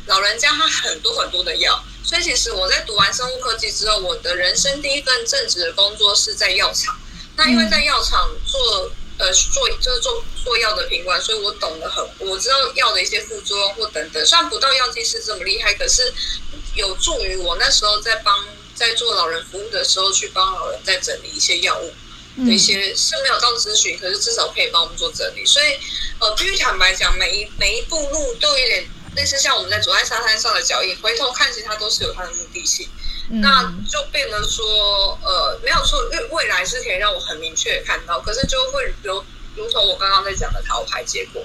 [0.06, 6.96] 老人家他很多很多的药，所以其实我在读完生物科技之后，我的人生第一份正职的工作是在药厂。
[7.36, 8.92] 那因为在药厂做。
[9.18, 14.26] 呃，做就是做做药的品管，所以我懂得很，我知道药的一些副作用或等等。
[14.26, 16.12] 虽然不到药剂师这么厉害，可是
[16.74, 21.94] 有助于我那时候在帮在做老人服务的时候，去帮老人在整理一些药物
[22.44, 25.46] 的一些是没有到咨询，可是至少可以帮我们做整理。
[25.46, 25.78] 所以，
[26.18, 28.86] 呃，必须坦白讲，每一每一步路都有点
[29.16, 32.88] 类似像我们在走在沙滩上的脚印，回头看其实它都是有它的目的性。
[33.28, 39.24] 嗯、那就变得说，呃，没有错，未未来是可以让我很明确看到，可是就会如
[39.56, 41.44] 如同我刚刚在讲的塔罗牌结果，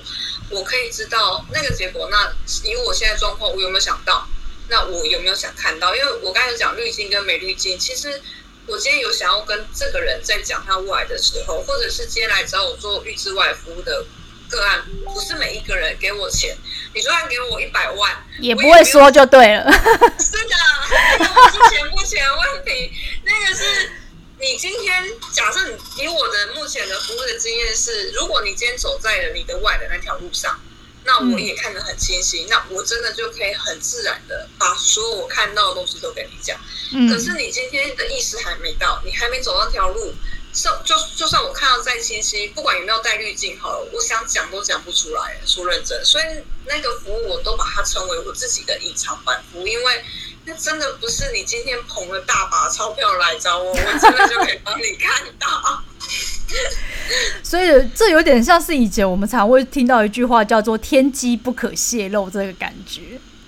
[0.49, 2.07] 我可以知道那个结果。
[2.11, 2.31] 那
[2.63, 4.27] 以我现在状况，我有没有想到？
[4.67, 5.95] 那我有没有想看到？
[5.95, 8.21] 因为我刚才讲滤镜跟没滤镜，其实
[8.67, 14.05] 我今天有想要跟这个人在讲他未来的时候，或者是今天来找我做预知外服务的。
[14.51, 16.55] 个案不是每一个人给我钱，
[16.93, 19.71] 你就算给我一百万，也不会说就对了。
[20.19, 20.55] 是的，
[21.19, 22.91] 那个不是钱不钱问题，
[23.23, 23.89] 那个是
[24.39, 30.59] 你今天假设你以我的目前的服务的经验是，如果你今天走在了你的外的那条路上，
[31.05, 36.59] 那我也看得很清晰，嗯、那我真的就可以很自然的把所有我看到的东西都跟你讲。
[36.93, 40.13] 嗯、可是你今天的意识还没到，你还没走那条路。
[40.53, 46.03] 就就就算我看到再清晰，不管有没有带滤镜好了，我想讲都讲不出来，说认真。
[46.03, 46.23] 所以
[46.65, 50.03] 那个服务我都把它称为我自己的隐藏版服务，因为
[50.45, 55.83] 那真的不是你今天捧了大把钞票来找我，我真的就可以帮你看到。
[57.43, 63.01] 所以这有点像是以前我们常会听到一句话叫做“天机不可泄露”这个感觉。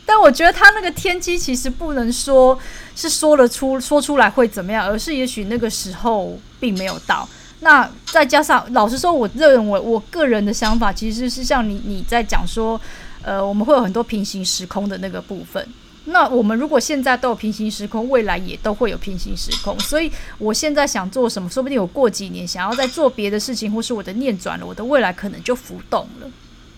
[0.06, 2.58] 但我觉得他那个天机其实不能说
[2.96, 7.28] 是说了出说出来会怎么样，而是也许那个时候并没有到。
[7.62, 12.80] 那再加上，老实说，我认为我个人的想法其实是像你你在讲说，
[13.22, 15.66] 呃，我们会有很多平行时空的那个部分。
[16.06, 19.80] 那我们如果现在都有平行时空，未来也都会有平行时空。
[19.80, 26.30] 所以我现在想做什么，说不定我过几年想要再做别的事情，或是我的念转了，我的未来可能就浮动了。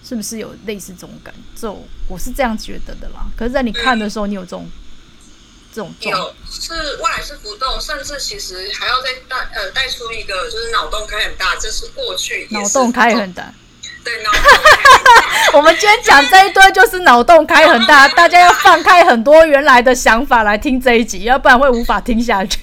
[0.03, 1.81] 是不是有类似这种感受？
[2.07, 3.25] 我是这样觉得的啦。
[3.35, 4.67] 可是，在你看的时候，你有这种
[5.75, 13.53] 这种有是未来是浮动，甚至其实还要再带呃带出一个，就是脑洞开很大，这是过去脑洞开很大。
[14.05, 15.57] 对，脑洞开。
[15.57, 22.61] 我们今天讲这一堆就是脑洞开很大， 大家要放开很多原来的想法来听这一集，要不然会无法听下去。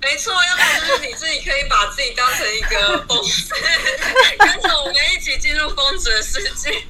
[0.00, 3.52] 没错，要不然就是你自己可以把自己当成一个疯子，
[4.38, 6.82] 跟着我们一起进入疯子的世界。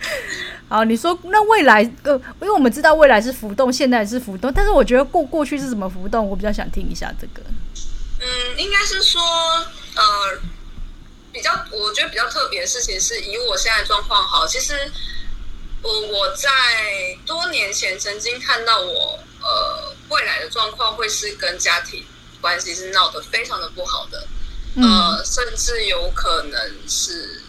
[0.68, 7.42] 好，你说那未来呃，因为我们知道未来是浮动，现在是浮动，但是我觉得过过去是怎么浮动，我比较想听一下这个。
[8.20, 10.40] 嗯，应该是说呃，
[11.32, 14.74] 比较我觉得比较特别的事情是，以我现在状况好，其实
[15.82, 16.48] 我我在
[17.26, 19.94] 多年前曾经看到我呃。
[20.10, 22.02] 未来的状况会是跟家庭
[22.40, 24.26] 关系是闹得非常的不好的，
[24.76, 26.58] 嗯、呃，甚至有可能
[26.88, 27.42] 是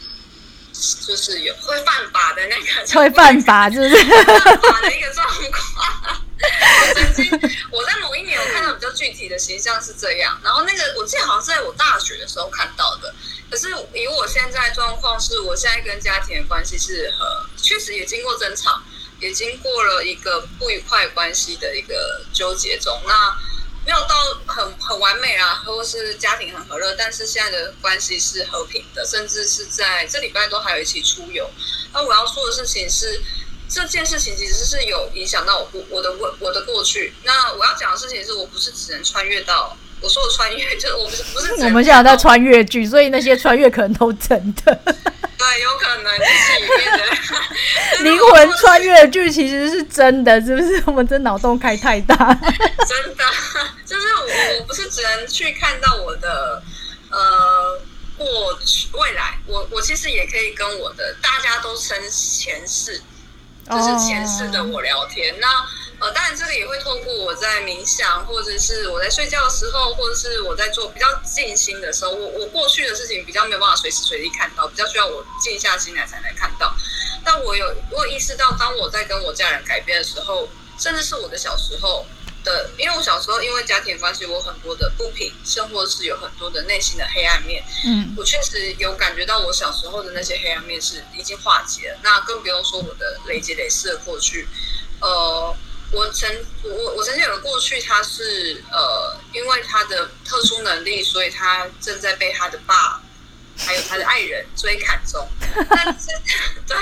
[1.06, 4.26] 就是有会犯法的那个，会犯法就是犯
[4.60, 6.22] 法的一个状况。
[6.42, 7.30] 我曾经
[7.72, 13.14] 我在某一年我看到比较具体的形象是这样，然后那个我记得好像是在我大学的时候看到的，
[13.50, 18.82] 可是以我现在状况是我现在跟家庭的关系是呃，确实也经过争吵。
[19.22, 23.38] 也经过了一个不愉快关系的一个纠结中，那
[23.90, 31.50] 没有到很很完美啊，或是家庭很和乐，但是现在的关系是和平的，甚至是在这礼拜都还有一起出游。
[31.92, 33.20] 那我要说的事情是，
[33.68, 37.16] 这件事情其实是有影响到我过我的我我的过去。
[37.24, 39.76] 那我要讲的事情是我不是只能穿越到。
[40.02, 41.64] 我说的穿越， 就是我不是不是。
[41.64, 44.80] 我们现在在穿越剧，所以那些穿越可能都真的。
[45.40, 50.84] 对，有可能就 是里面的灵魂穿越剧其实是真的，是不是？
[50.86, 52.16] 我们这脑洞开太大。
[52.86, 53.24] 真的，
[53.86, 56.62] 就是我我不是只能去看到我的
[57.10, 57.80] 呃
[58.18, 63.02] 过去未来，我我其实也可以跟我的大家都称前世，
[63.70, 65.32] 就是前世的我聊天。
[65.36, 65.40] Oh.
[65.40, 65.48] 那
[66.00, 76.74] 呃，当然，这个也会透过我在冥想，或者是我在睡觉的时候，或者是我在做比较静心的时候，我我过去的事情比较没有办法随时随地看到，比较需要我静下心来才能看到。
[77.26, 80.48] 但我有我有意识到，当我在跟我家人改变的时候，
[80.80, 82.06] 甚至是我的小时候
[82.46, 87.62] 的，因为我小时候因为家庭关系，我很多的不平，生活是有很多的内心的黑暗面。
[87.86, 94.48] 嗯，我确实有感觉到我小时候的那些黑暗面是已经化解了，那更不用说我的累积累世的过去，
[95.02, 95.54] 呃。
[95.92, 96.30] 我曾
[96.64, 103.02] 我我曾经有个过去，他是呃，因为他的特殊能力，所以他正在被他的爸
[103.58, 105.28] 还有他的爱人追砍中。
[105.68, 106.10] 但是
[106.68, 106.78] 对，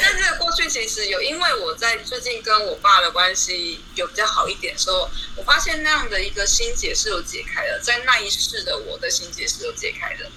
[0.00, 10.30] 但这个过去其实有，因为我在最近跟我爸的关系有比较好一点的时候，我发现那样的一个心结是有解开的，在那一世的我的心结是有解开的。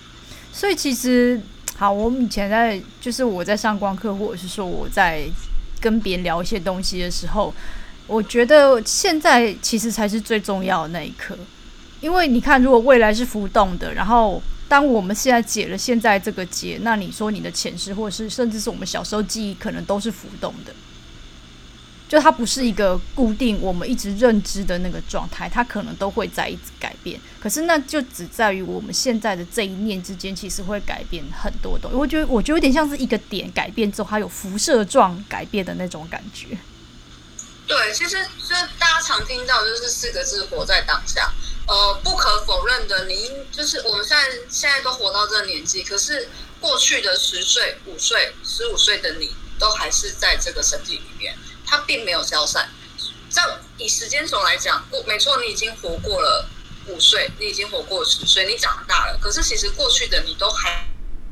[0.52, 1.40] 所以其实
[1.78, 5.30] 好，我们以前在就是我在上光课，或者是说我在
[5.80, 7.54] 跟别人聊一些东西的时候。
[8.08, 11.36] 我觉得现在其实才是最重要的那一刻，
[12.02, 20.74] 因为你看，如果未来是浮动的，然后当我们现在解了现在这个结，那你说你的前世，或者是甚至是我们小时候记忆，可能都是浮动的，
[22.08, 27.20] 就它不是一个固定我们一直认知的那个状态，它可能都会在一直改变。
[27.40, 31.98] 可是那就只在于我们现在的这一念之间，其实会改变很多东西。
[31.98, 36.56] 我觉得，我觉得有点像是一个点改变之后，它有辐射状改变的那种感觉。
[37.68, 41.34] 对，其实就大家常听到就是四个字“活在当下”。
[41.68, 46.30] 呃，不可否认的，你就是我们现在现在都活到这个年纪，可是
[46.62, 52.70] 过去的十岁、五岁、十五岁的你，都还是在这个身体里面，它并没有消散。
[53.30, 53.42] 在
[53.78, 56.48] 以时间轴来讲，过没错，你已经活过了
[56.86, 59.18] 五岁，你已经活过十岁，你长大了。
[59.20, 60.88] 可是其实过去的你都还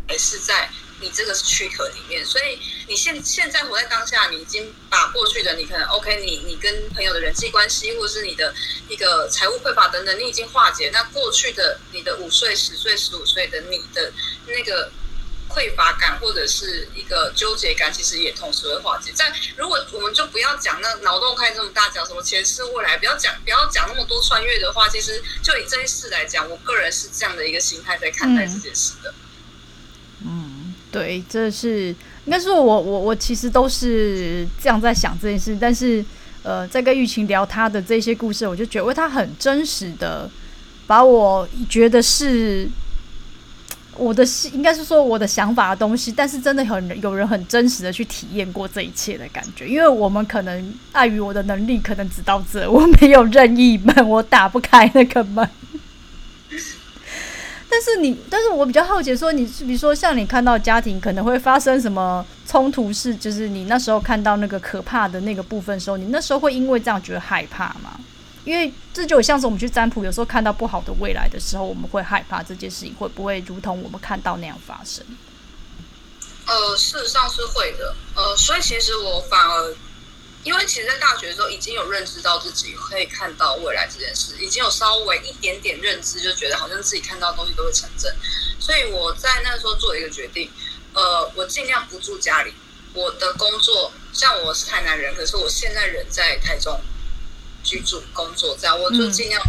[0.08, 0.68] 还是在。
[1.04, 8.54] 你这个是躯壳里面，所以你现现在活在当下，你已经把过去的你可能 OK，你你跟朋友的人际关系，或者是你的
[8.88, 10.90] 一个财务匮乏等等，你已经化解。
[10.94, 14.14] 那过去的你的五岁、十岁、十五岁的你的
[14.48, 14.90] 那个
[15.50, 19.12] 匮乏感，或者是一个纠结感，其实也同时会化解。
[19.12, 29.12] 在如果我们就不要讲那脑洞开这么大，讲什么前世未来，不要讲不要讲那么多穿越的话，其实就以这一世来讲，我个人是这样的一个心态在看待这件事的。
[29.12, 29.23] 嗯。
[30.94, 31.88] 对，这是
[32.26, 36.06] 应该说我，我我其实都是这样在想这件事，但是
[36.44, 40.30] 呃，在跟玉琴聊他的这些故事，我就觉得他很真实的
[40.86, 42.70] 把我觉得是
[43.98, 55.50] 我的，应该是说我的想法的东西，但是真的很有人很真实的去体验过这一切的感觉，因为我们可能碍于我的能力，可能只到这，我没有任意门，我打不开那个门。
[57.74, 68.00] 但是你，但是我比较好奇，说你，比如说像你看到家庭可能会发生什么冲突，是就是你那时候看到那个可怕的那个部分的时候，你那时候会因为这样觉得害怕吗？
[68.46, 75.04] 因为这就像是我们去占卜，有时候看到不好的未来的时候，我们会害怕这件事情会不会如同我们看到那样发生？
[76.46, 79.76] 呃，事实上是会的，呃，所以其实我反而。
[80.44, 88.14] 因为其实，在大学的时候已经有认知到自己可以看到未来这件事，已经有稍微一点点认知，就觉得好像自己看到的东西都会成真。
[88.60, 90.50] 所以我在那时候做了一个决定，
[90.94, 92.54] 呃，我尽量不住家里。
[92.94, 96.80] 我的工作，像我是台南人，可是我现在人在台中
[97.64, 99.42] 居住工作，这样我就尽量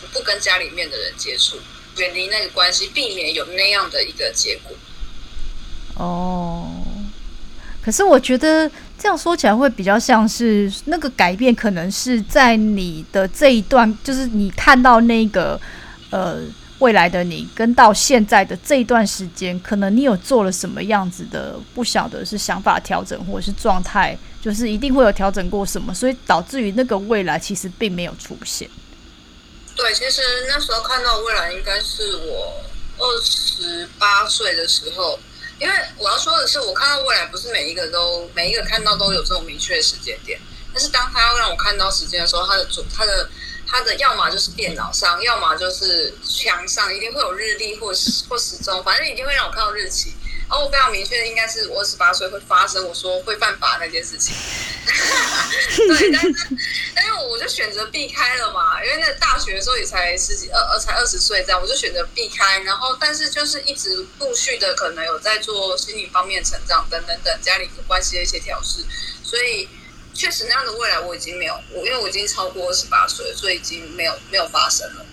[0.00, 1.58] 不不跟家里面的人接触，
[1.96, 4.76] 远离那个关系，避免有那样的一个结果。
[5.96, 6.72] 哦，
[7.84, 8.70] 可是我觉得。
[9.02, 15.60] 这样说起来会比较像是那个改变，可能是在你的这一段，就是你看到那个
[16.10, 16.38] 呃
[16.78, 28.70] 未来的你，跟到现在的这一段时间，可能你有做了什么样子的，不晓得是想法调整或者是状态，就是一定会有调整过什么，所以导致于那个未来其实并没有出现。
[29.74, 32.54] 对，其实那时候看到未来应该是我
[32.98, 35.18] 二十八岁的时候。
[35.58, 40.40] 因为我要说的是，我看到未来不是每一个都每一个看到都有这种明确的时间点，
[40.72, 43.28] 但是当他要让我看到时间的时候，他的主他的
[43.66, 47.92] 他的要么就是电脑上，要么就是墙上，一定会有日历或
[48.28, 50.12] 或时钟，反正一定会让我看到日期。
[50.52, 54.36] 然后我非常明确的应该是我二十八岁会发生我说会犯法那件事情。
[55.88, 56.34] 对，但是
[56.94, 62.58] 但是我就选择避开了嘛，因为那大学的时候也才十几二二才二十岁这样，我就选择避开。
[62.58, 68.84] 然后但是就是一直陆续的可能有在做心理方面成长等等等家里关系的一些调试，
[69.24, 69.66] 所以。
[70.14, 75.06] 确实，那样的未来我已经没有，我因为我已经超过二十八岁，所以已经没有没有发生了。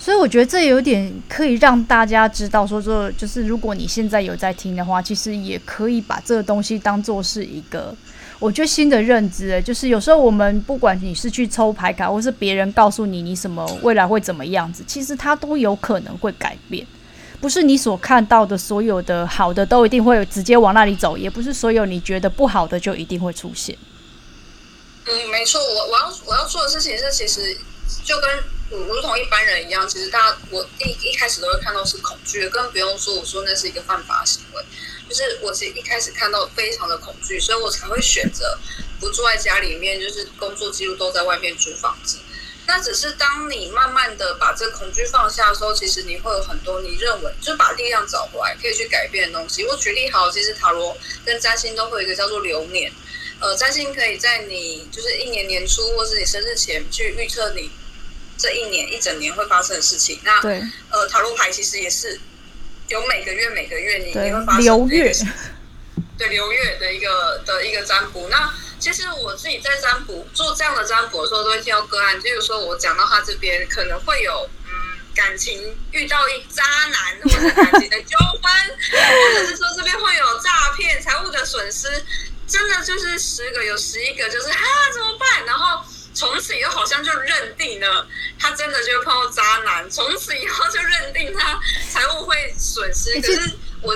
[0.00, 7.94] 所以我觉得这有点可以让大家知道，说说就是如果你现在有在听的话，其实也可以把这个东西当做是一个，
[8.38, 9.60] 我觉得新的认知。
[9.62, 16.86] 就是有时候我们不管你是去抽牌卡，或是别人告诉你你什么未来会怎么样子，其实它都有可能会改变。
[17.40, 23.76] 不是你所看到的所有的好的都一定会直接往那里走，也不是所有你觉得不好的就一定会出现。
[25.06, 27.56] 嗯，没错，我我要我要做的事情是，其实
[28.04, 28.24] 就跟
[28.70, 34.62] 如同一般人一样，其实大家我一一开始都会看到是恐惧，更不用说我说那是一个犯法行为，
[35.08, 38.58] 就是我其实一开始看到非常的恐惧，所以我才会选择
[39.00, 42.18] 不住在家里面，就是工作几乎都在外面租房子。
[42.66, 49.64] 那只是当你慢慢的把这恐惧放下的时候，其实你会有很多你认为就把力量找回来，可以去改变的东西。
[49.64, 50.94] 我举例好，其实塔罗
[51.24, 52.92] 跟占星都会有一个叫做流年。
[53.40, 57.70] 呃，占星可以在你就是一年年初或是你生日前去预测你
[58.38, 60.20] 这一年一整年会发生的事情。
[60.22, 62.18] 那对，呃，塔罗牌其实也是
[62.88, 65.12] 有每个月每个月你你会发生流月，
[66.16, 68.28] 对流月的一个的一个占卜。
[68.30, 74.70] 那其实我自己在占卜做这样的占卜的时候，都会听到个案，就是说我讲到他这边可能会有嗯
[75.14, 78.50] 感情遇到一渣男或者感情的纠纷，
[78.92, 81.88] 或者是说这边会有诈骗、财务的损失。
[82.46, 84.64] 真的就是十个有十一个就是啊
[84.94, 85.44] 怎么办？
[85.44, 85.84] 然后
[86.18, 88.04] 从此以后好像就认定了
[88.40, 93.20] 他真的就碰到渣男，从此以后就认定他财务会损失。
[93.20, 93.94] 可是我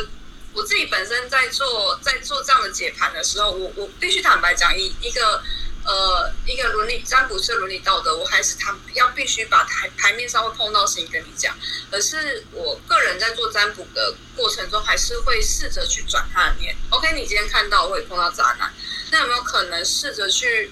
[0.53, 5.43] 我自己本身在做在做这样的解盘的时候，我我必须坦白讲，一一个。
[5.85, 11.53] 呃，一个伦理占卜是伦理道德，我还是他要必须把台台面上会碰到事情跟你讲。
[11.91, 16.77] 可是我个人在做占卜的过程中，还是会试着去转他的念。
[16.91, 18.73] OK，你今天看到我会碰到渣男，
[19.11, 20.71] 那有没有可能试着去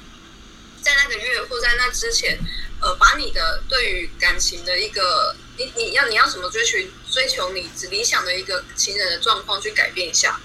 [0.82, 2.38] 在那个月或在那之前，
[2.80, 6.78] 呃，把你的对于感情的一个你你要你要怎么追求
[7.10, 10.38] 追求你理想的一个情人的状况去改变一下？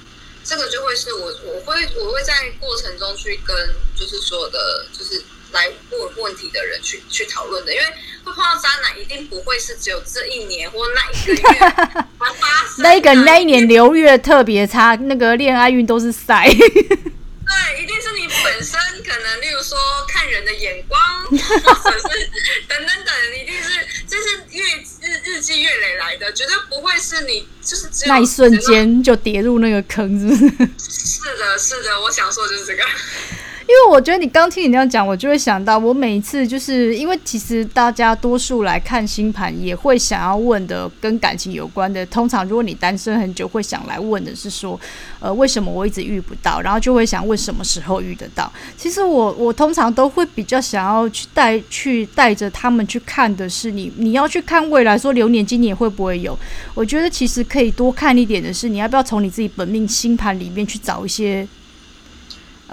[0.44, 3.56] 这个就会是我我会我会在过程中去跟
[3.96, 7.86] 就是所有的就是来问问题的人去去讨论的，因为
[8.24, 11.60] 会碰到渣男，一定不会是只有这一年或那一个月
[12.20, 12.84] 发生。
[12.84, 16.48] 那个那一年流月特别差，那个恋爱运都是塞。
[17.46, 19.78] 对，一定是你本身可能，例如说
[20.08, 22.30] 看人的眼光，或者是
[22.68, 23.70] 等等等，一定是
[24.08, 24.64] 这是月
[25.02, 30.70] 日日积月累来的，绝对不会是你就是只有那一瞬间就跌入那个坑，是不是？
[30.80, 32.84] 是的，是的，我想说的就是这个。
[33.68, 42.06] 因为我觉得你刚听你那样讲，我就会想到，我每一次就是因为其实大家多数来看星盘，也会想要问的跟感情有关的。
[42.06, 44.80] 通常如果你单身很久，会想来问的是说，
[45.20, 46.62] 呃，为什么我一直遇不到？
[46.62, 48.52] 然后就会想问什么时候遇得到？
[48.78, 56.38] 其实我我通常都会比较想要去带去带着他们去看的是你你要去看未来，说流年今年会不会有？
[56.76, 61.48] 我觉得其实可以多看一点的是，你要不要从你自己本命星盘里面去找一些。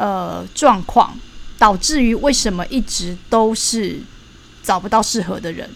[0.03, 1.17] 呃，状况
[1.59, 4.01] 导致于为什么一直都是
[4.65, 5.71] 找不到适合的人？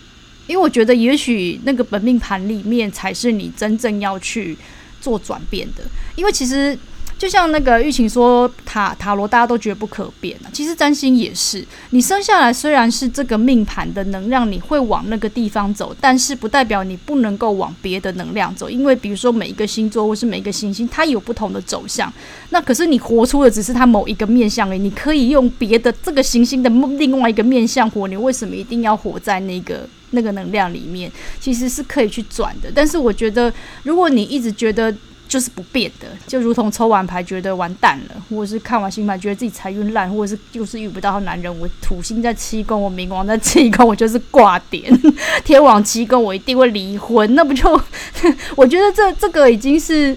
[0.48, 4.58] 因为我觉得，也许那个本命盘里面才是你真正要去
[5.00, 5.84] 做转变的。
[6.16, 6.76] 因为其实。
[7.18, 10.38] 就像那个玉琴说塔塔罗，大家都觉得不可变。
[10.52, 18.68] 其实占星也是，你生下来虽然是这个命盘的能量，你会往那个地方走，但是不代表你不能够往别的能量走。
[18.68, 22.12] 因为比如说每一个星座或是每一个行星，它有不同的走向。
[22.50, 24.78] 那可是你活出的只是它某一个面向而已。
[24.78, 31.10] 你可以用别的这个行星的另外一个面向活，你为什么一定要活在那个那个能量里面？
[31.40, 32.70] 其实是可以去转的。
[32.74, 33.50] 但是我觉得，
[33.84, 34.94] 如果你一直觉得。
[35.28, 41.58] 就是不变的，就如同抽完牌觉得完蛋了，或者是看完星牌觉得自己财运烂，或者是就是遇不到男人。
[41.58, 44.84] 我土星在七宫，我冥王在七宫，我就是挂点。
[45.44, 47.34] 天王七宫，我一定会离婚。
[47.34, 47.80] 那不就？
[48.56, 50.16] 我觉得这这个已经是，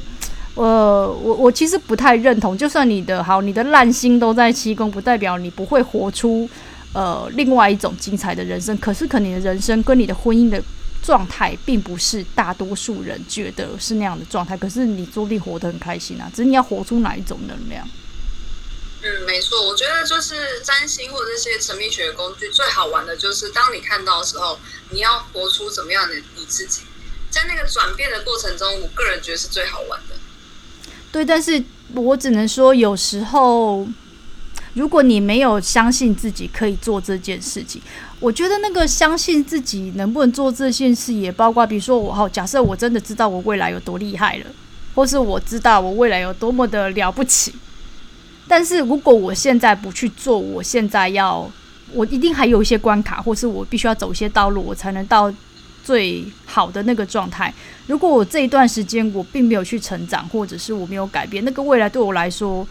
[0.53, 2.57] 呃，我我其实不太认同。
[2.57, 6.47] 就算你的好，你的烂心都在七宫，不代表你不会活出
[6.93, 8.77] 呃另外一种精彩的人生。
[8.77, 10.61] 可是，可能你的人生跟你的婚姻的。
[11.01, 16.29] 状态并不是大多数人觉得是那样的状态，可是你注定活得很开心啊！
[16.33, 17.87] 只是你要活出哪一种能量？
[19.01, 26.81] 嗯，没错，我觉得就是占星或者这些神秘学的工具，最好玩的就是当你看到的时候，你要活出怎么样的你自己，
[27.29, 30.15] 在那个转变的过程中，我个人觉得是最好玩的。
[31.13, 31.63] 对，但是
[31.95, 33.87] 我只能说，有时候
[34.73, 37.81] 如果你没有相信自己可以做这件事情，
[38.19, 44.45] 我觉得那个相信自己能不能做这件事，也包括比如说我好，假设我真的知道我未来有多厉害了，
[44.93, 47.53] 或是我知道我未来有多么的了不起。
[48.47, 51.49] 但是如果我现在不去做，我现在要，
[51.93, 55.31] 我一定还有一些关卡，或是我必须要走一些道路，我才能到
[55.83, 57.53] 最好的那个状态。
[57.87, 62.67] 如果我这一段时间我并没有去成长，或者是我没有改变，那个未来对我来说，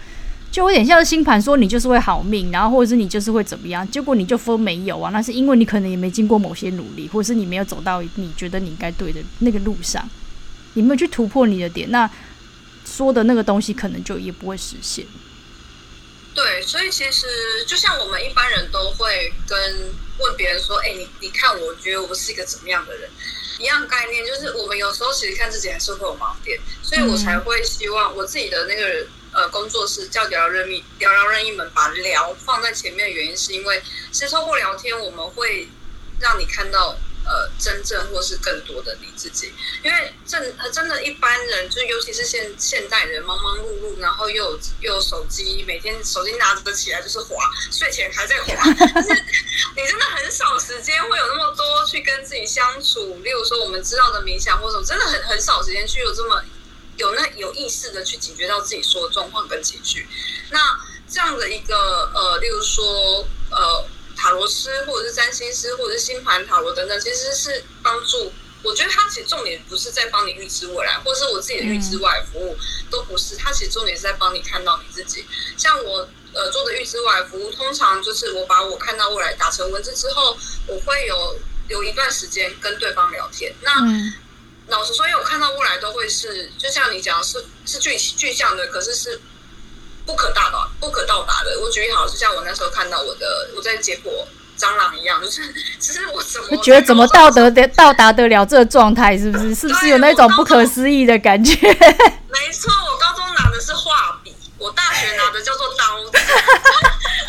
[0.51, 10.09] 就有点像是星盘说你就是会好命，然后或者是你就是会怎么样，结果你就分没有啊，那是因为你可能也没经过某些努力，或者是你没有走到你觉得你应该对的那个路上，
[10.75, 12.11] 你没有去突破你的点，那
[12.87, 15.05] 说的那个东西可能就也不会实现。
[16.35, 17.27] 对，所以其实
[17.67, 19.59] 就像我们一般人都会跟
[20.19, 23.11] 问别人说：“哎，你你看，我觉得我是一个怎么样的人？”
[23.59, 29.05] 一样概念，就是我们有时候其实看自己还是会有盲点，所以我才会希望我自己的那个
[29.39, 33.81] 呃工作室叫聊聊任意聊聊任意门，把聊放在前面的原因，是因为
[34.11, 35.69] 其实透过聊天，我们会
[36.21, 36.97] 让你看到。
[37.31, 47.37] 呃，真正或是更多的你自己，因为真真的，一般人就尤其是现现代人，忙忙碌碌，然后又有又有手机，每天手机拿着起来就是滑，
[47.71, 49.25] 睡前还在滑， 就是
[49.77, 53.19] 你真的很少时间会有那么多去跟自己相处。
[53.23, 56.43] 例如说，我们知道的冥想或什么，真的很很少时间去有这么
[56.99, 60.07] 有那有意识的去警觉到自己说的状况跟情绪。
[60.51, 60.79] 那
[61.09, 63.89] 这样的一个呃，例如说呃。
[64.21, 68.33] 塔罗师，或者是占星师，或者是星盘塔罗等等，其实是帮助。
[68.65, 72.59] 我觉得它其实重点不是在帮你预知未来，或者是我自己的预知未来服务，
[72.91, 73.37] 都不是。
[73.37, 75.25] 它其实重点是在帮你看到你自己。
[75.57, 80.37] 像我呃做的预知未来服务，通常就是我把我看到未来打成文字之后，
[80.67, 81.39] 我会有
[81.69, 83.55] 有一段时间跟对方聊天。
[83.63, 84.15] 那、嗯、
[84.69, 89.21] 老实说，因为我看到未来都会是，就像你讲是是具具象的，可是是。
[90.07, 91.61] 不可到达、不可到达的。
[91.61, 94.09] 我举例好，就像我那时候看到我的我在解剖
[94.59, 99.55] 蟑螂一样，就是其实我怎么觉得怎么到得的到达得了这个状态，是不是？
[99.55, 101.53] 是不是有那种不可思议的感觉？
[102.33, 106.19] 没错，我高中拿的是画笔，我大学拿的叫做刀子，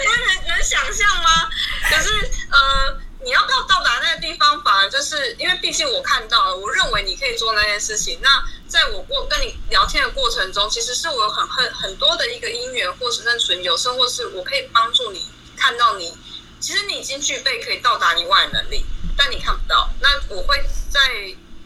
[0.02, 1.50] 因为能能想象吗？
[1.90, 2.14] 可是
[2.50, 8.43] 呃，你要到到达那个地方，反而就是因为毕竟我看到了，我认为你可以做那件事情，那。
[8.70, 15.26] 在我过跟你聊天的过程中，其实是我有很很很多的一个因缘，或是认存有甚，或是我可以帮助你
[15.57, 16.15] 看到你，
[16.59, 18.86] 其实你已经具备可以到达你外的能力，
[19.17, 19.89] 但你看不到。
[20.01, 20.99] 那我会在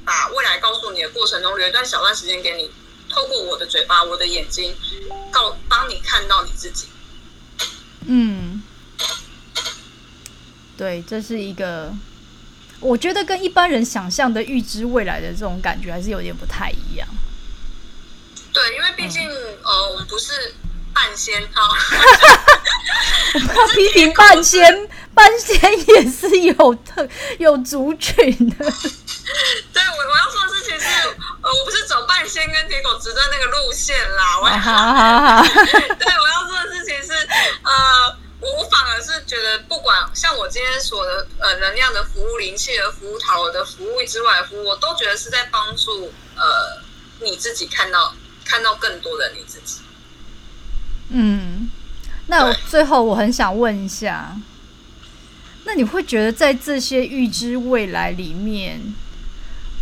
[0.05, 2.71] 把未来告诉你的过程中，留一段小段时间给你，
[3.09, 4.73] 透过我的嘴巴、我的眼睛，
[5.29, 6.87] 告帮你看到你自己。
[8.07, 8.63] 嗯，
[10.77, 11.93] 对，这是一个。
[12.79, 17.07] 我觉得跟一般人想象的预知未来的这种感觉还是有点不太一样。
[18.51, 20.53] 对，因为毕竟、嗯、呃，我们不是
[20.93, 21.61] 半仙哈。
[23.35, 25.57] 我不要批评半仙，半仙
[25.87, 27.07] 也是有特
[27.39, 28.13] 有族群
[28.49, 28.55] 的。
[29.71, 30.85] 对，我我要说的事情是，
[31.41, 34.41] 呃，我不是走半仙跟铁口直断那个路线啦。
[34.41, 35.41] 我要好好好。
[35.47, 37.13] 对，我要说的事情是，
[37.63, 38.17] 呃。
[38.57, 46.81] 我反而是觉得，不管像我今天说的，呃，能量的服务、灵气的服务、塔罗的服务之外的服务，我都觉得是在帮助呃
[47.21, 48.13] 你自己看到
[48.43, 49.81] 看到更多的你自己。
[51.09, 51.69] 嗯，
[52.27, 54.35] 那最后我很想问一下，
[55.65, 58.93] 那你会觉得在这些预知未来里面？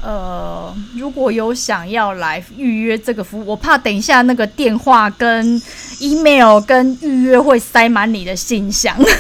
[0.04, 5.62] 呃，如果有想要来预约这个服务，我怕等一下那个电话跟
[6.00, 8.98] email 跟预约会塞满你的信箱。
[9.00, 9.12] 我要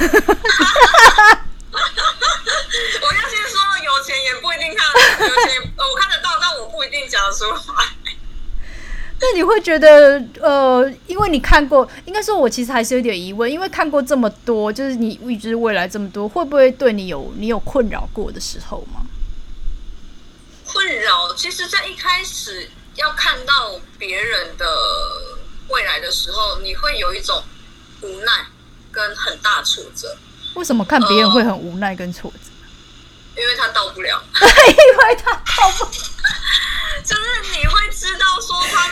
[3.29, 4.83] 先说，有钱也不一定看，
[5.19, 7.59] 有钱我看得到，但我不一定讲得出来。
[9.23, 19.01] 那你会觉得，呃，因为你看过，应该说，我其实还是有点疑问，因为看过这么多，就是你预知未来这么多，会不会对你有你有困扰过的时候吗？
[20.71, 24.65] 困扰，其实，在一开始要看到别人的
[25.67, 27.43] 未来的时候，你会有一种
[28.01, 28.45] 无奈
[28.91, 30.17] 跟很大挫折。
[30.55, 32.37] 为什么看别人会很无奈跟挫折？
[33.35, 35.91] 呃，因为他到不了， 因为他到不了，
[37.03, 38.89] 就是你会知道说他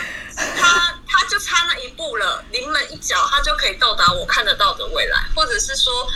[0.58, 6.08] 他他就差那一步了，临门一脚，他就可以到达我看得到的未来，或者是说，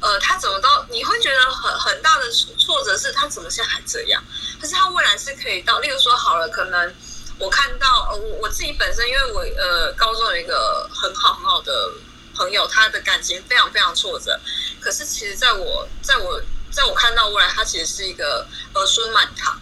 [0.00, 0.86] 呃，他怎么到？
[0.88, 4.22] 你会觉得很很大的挫折是，他怎么现在还这样？
[4.60, 6.94] 可是他未来是可以到，例如说好了，可能
[7.38, 11.92] 我看到呃，我我自己本身，因为我呃高中有一个很好很好的
[12.36, 14.38] 朋友，他的感情非常非常挫折。
[14.80, 16.40] 可是其实在我在我
[16.70, 19.60] 在我看到未来，他其实是一个儿孙满堂。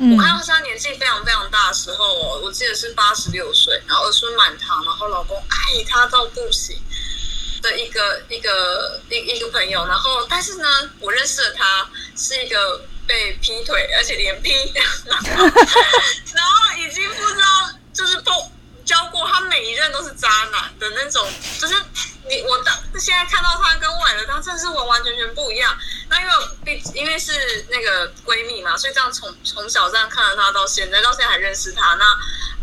[0.00, 6.74] 我看到他年纪非常非常大的时候，我记得是八十六岁，然后儿孙满堂，然后老公爱他到不行
[7.60, 9.86] 的一个一个一一个朋友。
[9.86, 10.66] 然后但是呢，
[11.00, 11.86] 我认识的他
[12.16, 14.50] 是一个被劈腿，而且连劈，
[15.04, 15.44] 然后，
[16.34, 18.34] 然后已经不知道就是碰。
[18.90, 21.24] 教过他每一任都是渣男的那种，
[21.60, 21.74] 就是
[22.28, 25.78] 你我当现在看到他跟未来的他，真的是完完全全不一样。
[26.08, 32.04] 那因为因为是那个闺蜜嘛，所以这样从 从小这样看着他到现在，到现在还认识他，那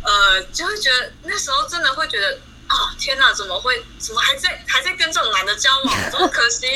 [0.03, 2.37] 呃就会觉得那时候真的会觉得。
[2.67, 3.81] 啊、哦、天哪，怎么会？
[3.97, 5.95] 怎么还在还在跟这种男的交往？
[6.11, 6.67] 这么可惜。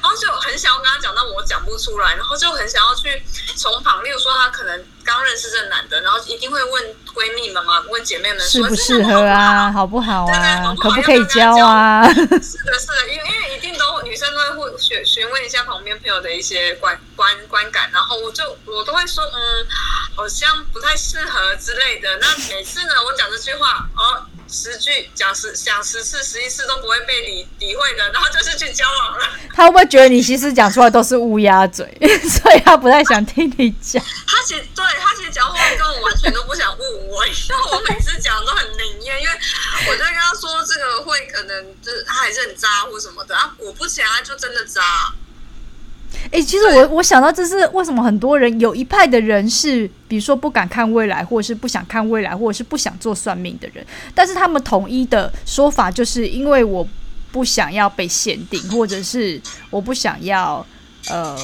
[0.00, 2.14] 然后就很想要跟他讲，但我讲不出来。
[2.14, 3.22] 然后就很想要去
[3.56, 12.06] 从旁，例如说他可能刚认识这男的，然后一定会问闺蜜们嘛，问姐妹们说适不适合啊，好不好啊，对对好不好，可不可以交啊？
[12.12, 19.66] 是的，是的，因为因为一定都女生都会询询问一下旁边朋友的一些观观观感，然后我就我都会说，嗯，
[20.14, 22.18] 好像不太适合之类的。
[22.18, 24.26] 那每次呢，我讲这句话，哦。
[24.50, 29.28] 十句讲十讲十次十一次都不会被理理会的，然后就是去交往了。
[29.54, 31.86] 他会不会觉得你其实讲出来都是乌鸦嘴，
[32.28, 34.02] 所以他不太想听你讲？
[34.26, 39.34] 他其实对他其实讲话跟我完全都不想问我，因为我每次讲都很灵验，因为
[39.88, 45.12] 我就跟他说这个会可能就是他还是很渣或什么的啊，果不其然他就真的渣。
[46.30, 56.86] 哎、其实我我想到这是为什么很多人有一派的人是，比如说不敢看未来，或者是不想看未来，或者是不想做算命的人，但是他们统一的说法就是因为我
[57.30, 59.40] 不想要被限定，或者是
[59.70, 60.64] 我不想要
[61.08, 61.38] 呃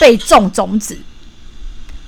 [0.00, 0.98] 被种种子，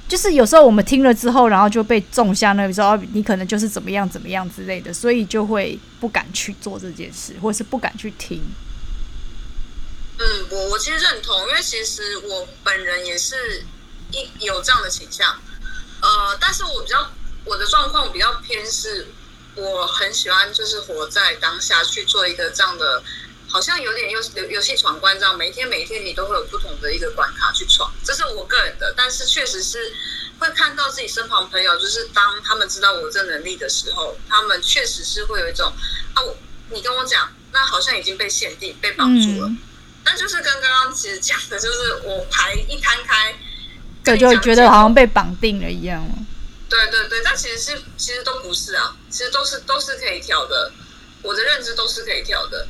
[0.09, 8.43] 就是有时候我们听了之后，然后就被种下那个时候你可能就是怎么样怎么样之类的，所以就会不敢去做这件事，或者是不敢去听。
[10.19, 13.65] 嗯，我我其实认同，因为其实我本人也是
[14.13, 15.39] 一有这样的倾向，
[16.01, 17.11] 呃，但是我比较
[17.45, 19.09] 我的状况比较偏是，
[19.55, 23.03] 我很喜欢就是活在当下去做一个这样的，
[23.47, 29.93] 好像有点游游游戏闯关这样，每一天每一天你都会有不同的一个关卡去闯，这是我个人的，但是确实是
[30.39, 35.71] 会看到自己身旁朋友，就是当他们知道我这能力的时候，他们确实是会有一种
[36.15, 36.23] 啊，
[36.71, 39.51] 你跟我讲，那好像已经被限定被绑住了。
[40.07, 43.35] 那就是跟刚刚其实讲的，就是我牌一摊开，
[44.05, 46.03] 对，就觉得好像被绑定了一样。
[46.69, 50.73] 对对对，但其实是其实都不是啊，其实都是都是可以调的，
[51.23, 52.67] 我的认知都是可以调的。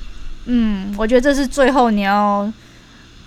[0.46, 2.50] 嗯，我觉得这是最后你要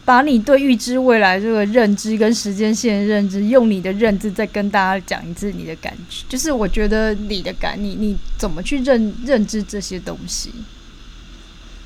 [0.05, 10.53] 把你对预知未来这个认知跟时间线认知，用你的认知再跟大家讲一次你的感觉，就是我觉得你的感，你你怎么去认认知这些东西。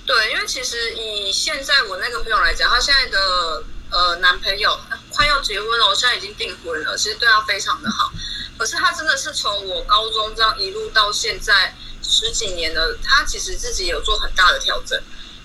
[0.05, 4.77] 对，因为其实以现在我那个朋友来讲，她现在的呃男朋友
[5.09, 8.11] 快要结婚了，我现在已经订婚了，其实对她非常的好。
[8.57, 15.01] 可是她真的是从我高中这样一路到现在十几年了，她其实自己有做很大的调整。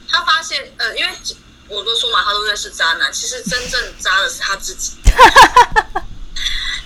[0.09, 1.13] 她发现，呃，因为
[1.69, 4.97] 我都说嘛，她都认识渣男，其实真正渣的是她自己。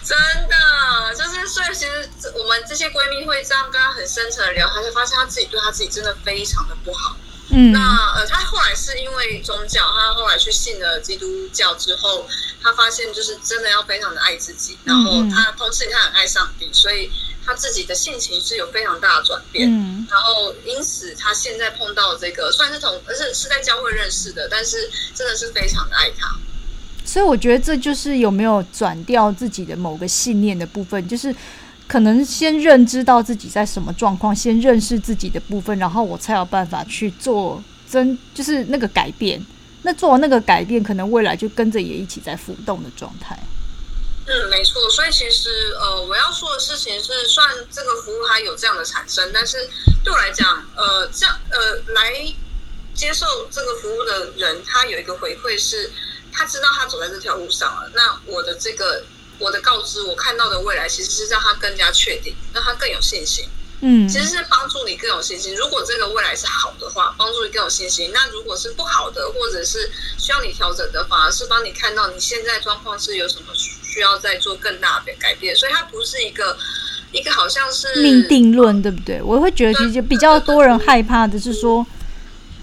[0.05, 0.18] 真
[0.49, 7.16] 的，就是所以其实我们这些闺蜜会这样跟她很深层的聊，她就发现她自己对她自己真的非常的不好。
[7.55, 7.79] 嗯，那
[8.15, 12.27] 呃，他后来是因为宗教，他后来去信了基督教之后，
[12.63, 17.11] 他发现就是真的要非常的爱自己，然后他同时他很爱上帝，所以
[17.45, 19.69] 他自己的性情是有非常大的转变。
[19.71, 26.35] 嗯，然后因此他现在碰到这个算是同，而是是在教会认识的，但是真的是非常的爱他。
[27.05, 31.35] 所以我觉得这就是有没有转掉自己的某个信念的部分，就是。
[31.93, 39.45] 可能先认知到自己在什么状况，先认识自己的部分，然后我才有办法去做真，就是那个改变。
[39.82, 43.38] 那做那个改变，可能未来就跟着也一起在浮动的状态。
[44.24, 44.88] 嗯，没错。
[44.88, 49.59] 所以其实呃，我要说的事情是，算这个服务它有这样的产生，但是
[50.03, 52.34] 对我来讲，呃，这样呃来
[52.95, 55.90] 接受这个服务的人，他有一个回馈是，
[56.32, 57.90] 他知道他走在这条路上了。
[57.95, 59.05] 那我的这个。
[59.39, 63.45] 我的告知，我看到的未来其实是让他更加确定，让他更有信心。
[63.85, 65.57] 嗯，其实是帮助你更有信心。
[65.57, 75.57] 如果这个未来是好的话，帮助你更有信心；那如果是不好的，或者是需要你调整的，反而是帮你看到你现在状况是有什么需要再做更大的改变。
[75.57, 76.57] 所以它不是一个
[77.11, 79.20] 一个好像是命定论，对不对？
[79.20, 81.85] 我会觉得其实比较多人害怕的是说，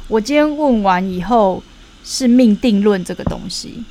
[0.07, 1.61] 我今天问完以后
[2.05, 3.83] 是命定论这个东西。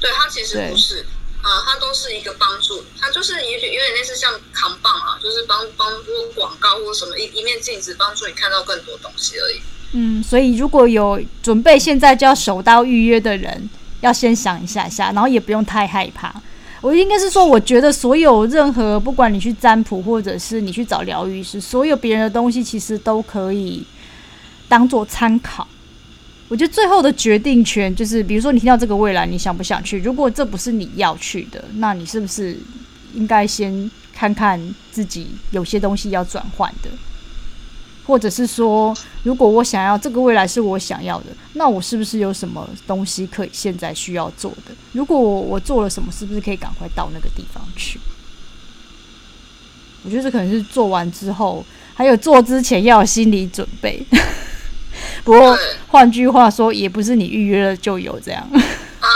[0.00, 1.04] 对，它其实不是。
[1.46, 9.60] 啊，它都是一个帮助，它就是也许有点类似像扛棒啊，就是帮帮过广告或什么一一面镜子帮助你看到更多东西而已。
[9.92, 13.70] 嗯，所以如果有准备现在就要手刀预约的人，
[14.00, 16.34] 要先想一下下，然后也不用太害怕。
[16.80, 23.86] 我应该是说，我觉得所有任何不管你去占卜，或者是你去找疗愈师，所有别人的东西其实都可以
[24.68, 25.66] 当做参考。
[26.48, 29.98] 我觉得最后的决定权就是，比如说你听到这个未来，你想不想去？
[29.98, 32.56] 如果这不是你要去的，那你是不是
[33.14, 34.60] 应该先看看
[34.92, 36.90] 自己有些东西要转换的？
[38.06, 44.72] 或者是说，如果我想要这个未来是我想要的，那我是不是有什么东西可以现在需要做的？
[44.92, 47.98] 如果我做了什么，是不是可以赶快到那个地方去？
[50.04, 54.06] 我觉得这可能是做完之后，还有做之前要有心理准备。
[55.26, 55.58] 不过
[55.88, 58.48] 换句话说，也不是你预约了就有这样。
[59.00, 59.08] 啊，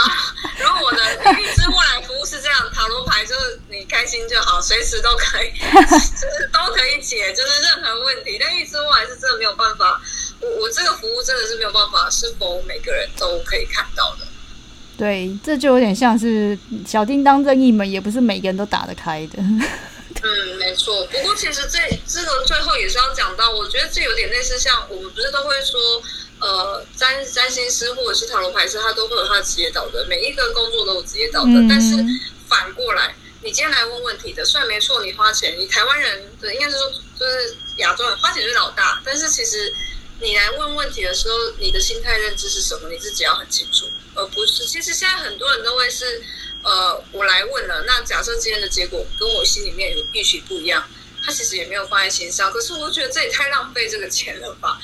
[0.59, 0.99] 如果我的
[1.39, 8.37] 预知未来服务是这样，塔罗牌就是你开心就好，随时都可以，就是都可以解，就是任何问题。
[8.37, 10.01] 但预知未来是真的没有办法，
[10.41, 14.27] 我我这个服务真的是没有办法，是否每个人都可以看到的？
[14.97, 19.41] 对，这就有点像是小叮当任意门，也不是每个人都打得开的。
[20.23, 21.05] 嗯，没错。
[21.07, 26.03] 不过其实这这个最后也是要讲到，我觉得这有点类似，像我们不是都会说。
[26.41, 31.51] 呃，占占星师或者是塔罗牌师，他都会有他的职业道德，每一个工作都有职业道德。
[31.51, 31.95] 嗯、但是
[32.47, 39.71] 反过来，你今天来问问题的，虽然没错，你花钱，你台湾人的应该是说就是亚洲人花钱是老大，但是其实
[40.19, 43.85] 你来问问题的时候，你的心态认知是什么，你自己要很清楚，
[44.15, 44.65] 而不是。
[44.65, 46.23] 其实现在很多人都会是，
[46.63, 50.87] 呃，我来问了，那假设今天的结果跟我心里面有预期不一样，
[51.25, 52.51] 他其实也没有放在心上。
[52.51, 54.79] 可是我觉得这也太浪费这个钱了吧。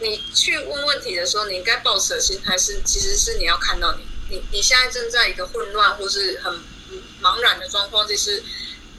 [0.00, 6.52] 你去问问题的时候，你应该抱持的心态是，其实是你要看到你，你你现在正在一个混乱或是很
[7.22, 8.42] 茫然的状况，就是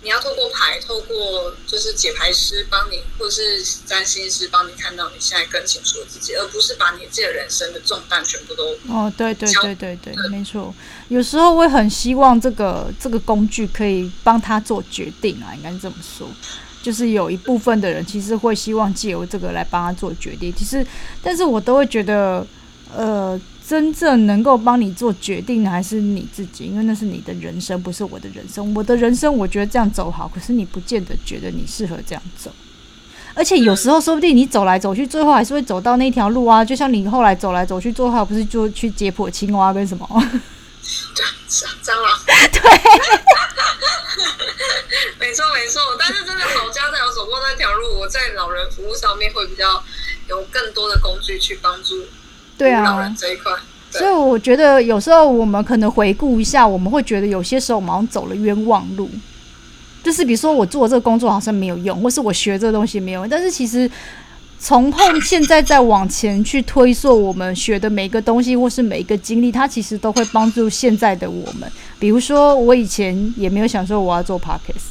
[0.02, 10.74] 你要透过牌，透过就是解牌师帮你，或是占星师帮你看到你现在更清楚的自己，而不是把你自己的人生的重担全部都哦，对对对对对，对没错。
[11.10, 16.28] 有时候我也很希望这个这个工具可以帮他做决定啊，应该这么说。
[16.82, 20.86] 就是有一部分的人其实会希望借由这个来帮他做决定，其实，
[21.24, 22.45] 但是我都会觉得，
[22.95, 28.72] 呃，真正能够帮你做决定的还是你自己，因为那是你的人生，不是我的人生。
[28.76, 32.51] 我的人生我觉得这样走好，可是你不见得觉得你适合这样走。
[33.34, 36.64] 而且有时候说不定你走来走去，最后还是会走到那条路啊。
[36.64, 40.08] 就像你后来走来走去，最后不是就去解剖青蛙跟什么？
[41.16, 41.26] 对，
[41.84, 42.20] 蟑螂。
[42.26, 42.34] 对。
[45.20, 49.84] 没错没错，但是真的好家在有走过那条路，我在老人服务上面会比较
[50.28, 52.06] 有更多的工具去帮助
[52.58, 53.52] 对啊老人这一块。
[53.52, 53.62] 啊、
[53.92, 59.10] 所以我觉得有时候我们可能回顾一下，我们会觉得有些时候我们好像走了冤枉路，
[60.04, 63.90] 就是比如说我做这个工作好像没有用，或是我学这个东西没有用，但是其实。
[64.58, 71.72] 从后现在再往前去推溯我们学的每一个东西，或是每一个经历，它其实都会帮助现在的我们。
[71.99, 74.89] 比如说，我以前也没有想说我要做 podcast，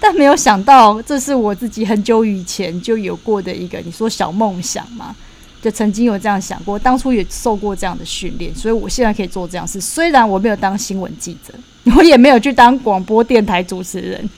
[0.00, 5.14] 但没有想到这是我自己很久以前就有过的一个，你说小梦想嘛，
[5.62, 9.80] 就曾经有这样想过，当初也受过这样的训练，所以我现在可以做这样事。
[9.80, 11.54] 虽然我没有当新闻记者，
[11.96, 14.28] 我也没有去当广播电台主持人，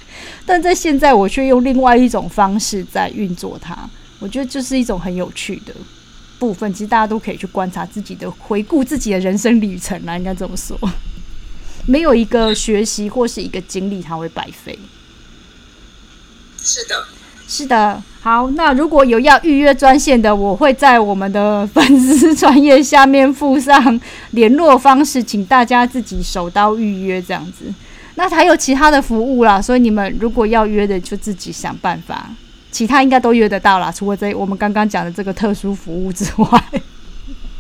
[0.45, 3.89] 但在现在我却用另外一种方式在运作它。
[4.21, 5.75] 我觉得这是一种很有趣的
[6.39, 10.79] 部分，其实大家都可以去观察自己的、回顾自己的人生旅程啦，应该这么说。
[11.87, 14.79] 没有一个学习或是一个经历，它会白费。
[16.63, 17.05] 是的，
[17.49, 18.03] 是的。
[18.21, 23.99] 好，那如果有要预约专线的，我会在我们的粉丝专业下面附上
[24.33, 27.73] 联络方式，请大家自己手刀预约这样子。
[28.17, 32.29] 那还有其他的服务啦，所以你们如果要约的，就自己想办法。
[32.71, 36.65] 其他应该都约得到啦，除了这我们刚刚讲的这个特殊服务之外，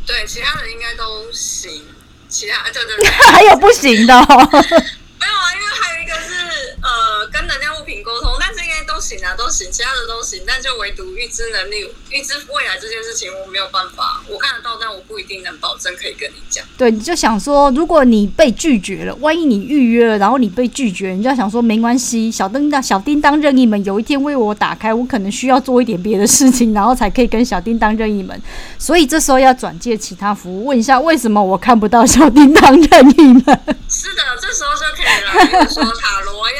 [0.06, 1.84] 对，其他人应该都行。
[2.28, 4.24] 其他对对对， 还有不行的、哦。
[4.28, 8.59] 没有啊，因为还有一个是呃，跟能量物品沟通，但是
[9.00, 16.64] 行啊，都行，其他的都行，但就唯独预知能力、预知未来这件事情，我没有办法，我看得到，但我不一定能保证可以跟你讲。
[16.76, 28.40] 对，你就想说，如果你被拒绝了，万一你预约了，然后你被拒绝，你就要想说，没关系，小叮当、小叮当任意门有一天为我打开，我可能需要做一点别的事情，然后才可以跟小叮当任意门。
[28.78, 33.60] 所以这时候要转介其他服务，问一下为什么我看不到小叮当任意门？
[33.88, 35.06] 是的，这时候就可以。
[35.48, 36.56] 比如说塔罗呀，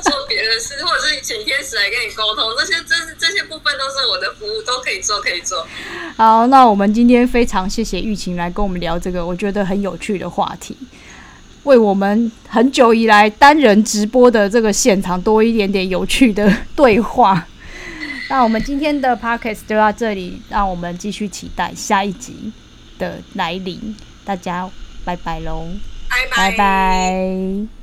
[0.00, 5.66] 做别的事，或者是请天使来跟你沟通，这些这这些部分都是我的服务，都可以做，可以做。
[6.16, 10.76] 好，那我们今天非常谢谢玉琴来跟我们聊这个我觉得很有趣的话题，
[11.64, 17.46] 为我们很久以来单人直播的这个现场多一点点有趣的对话。
[18.28, 22.52] 那我们今天的 podcast 就到这里，让我们继续期待下一集
[22.98, 23.94] 的来临。
[24.24, 24.68] 大家
[25.04, 25.68] 拜拜喽，
[26.08, 26.50] 拜拜。
[26.50, 27.75] 拜拜。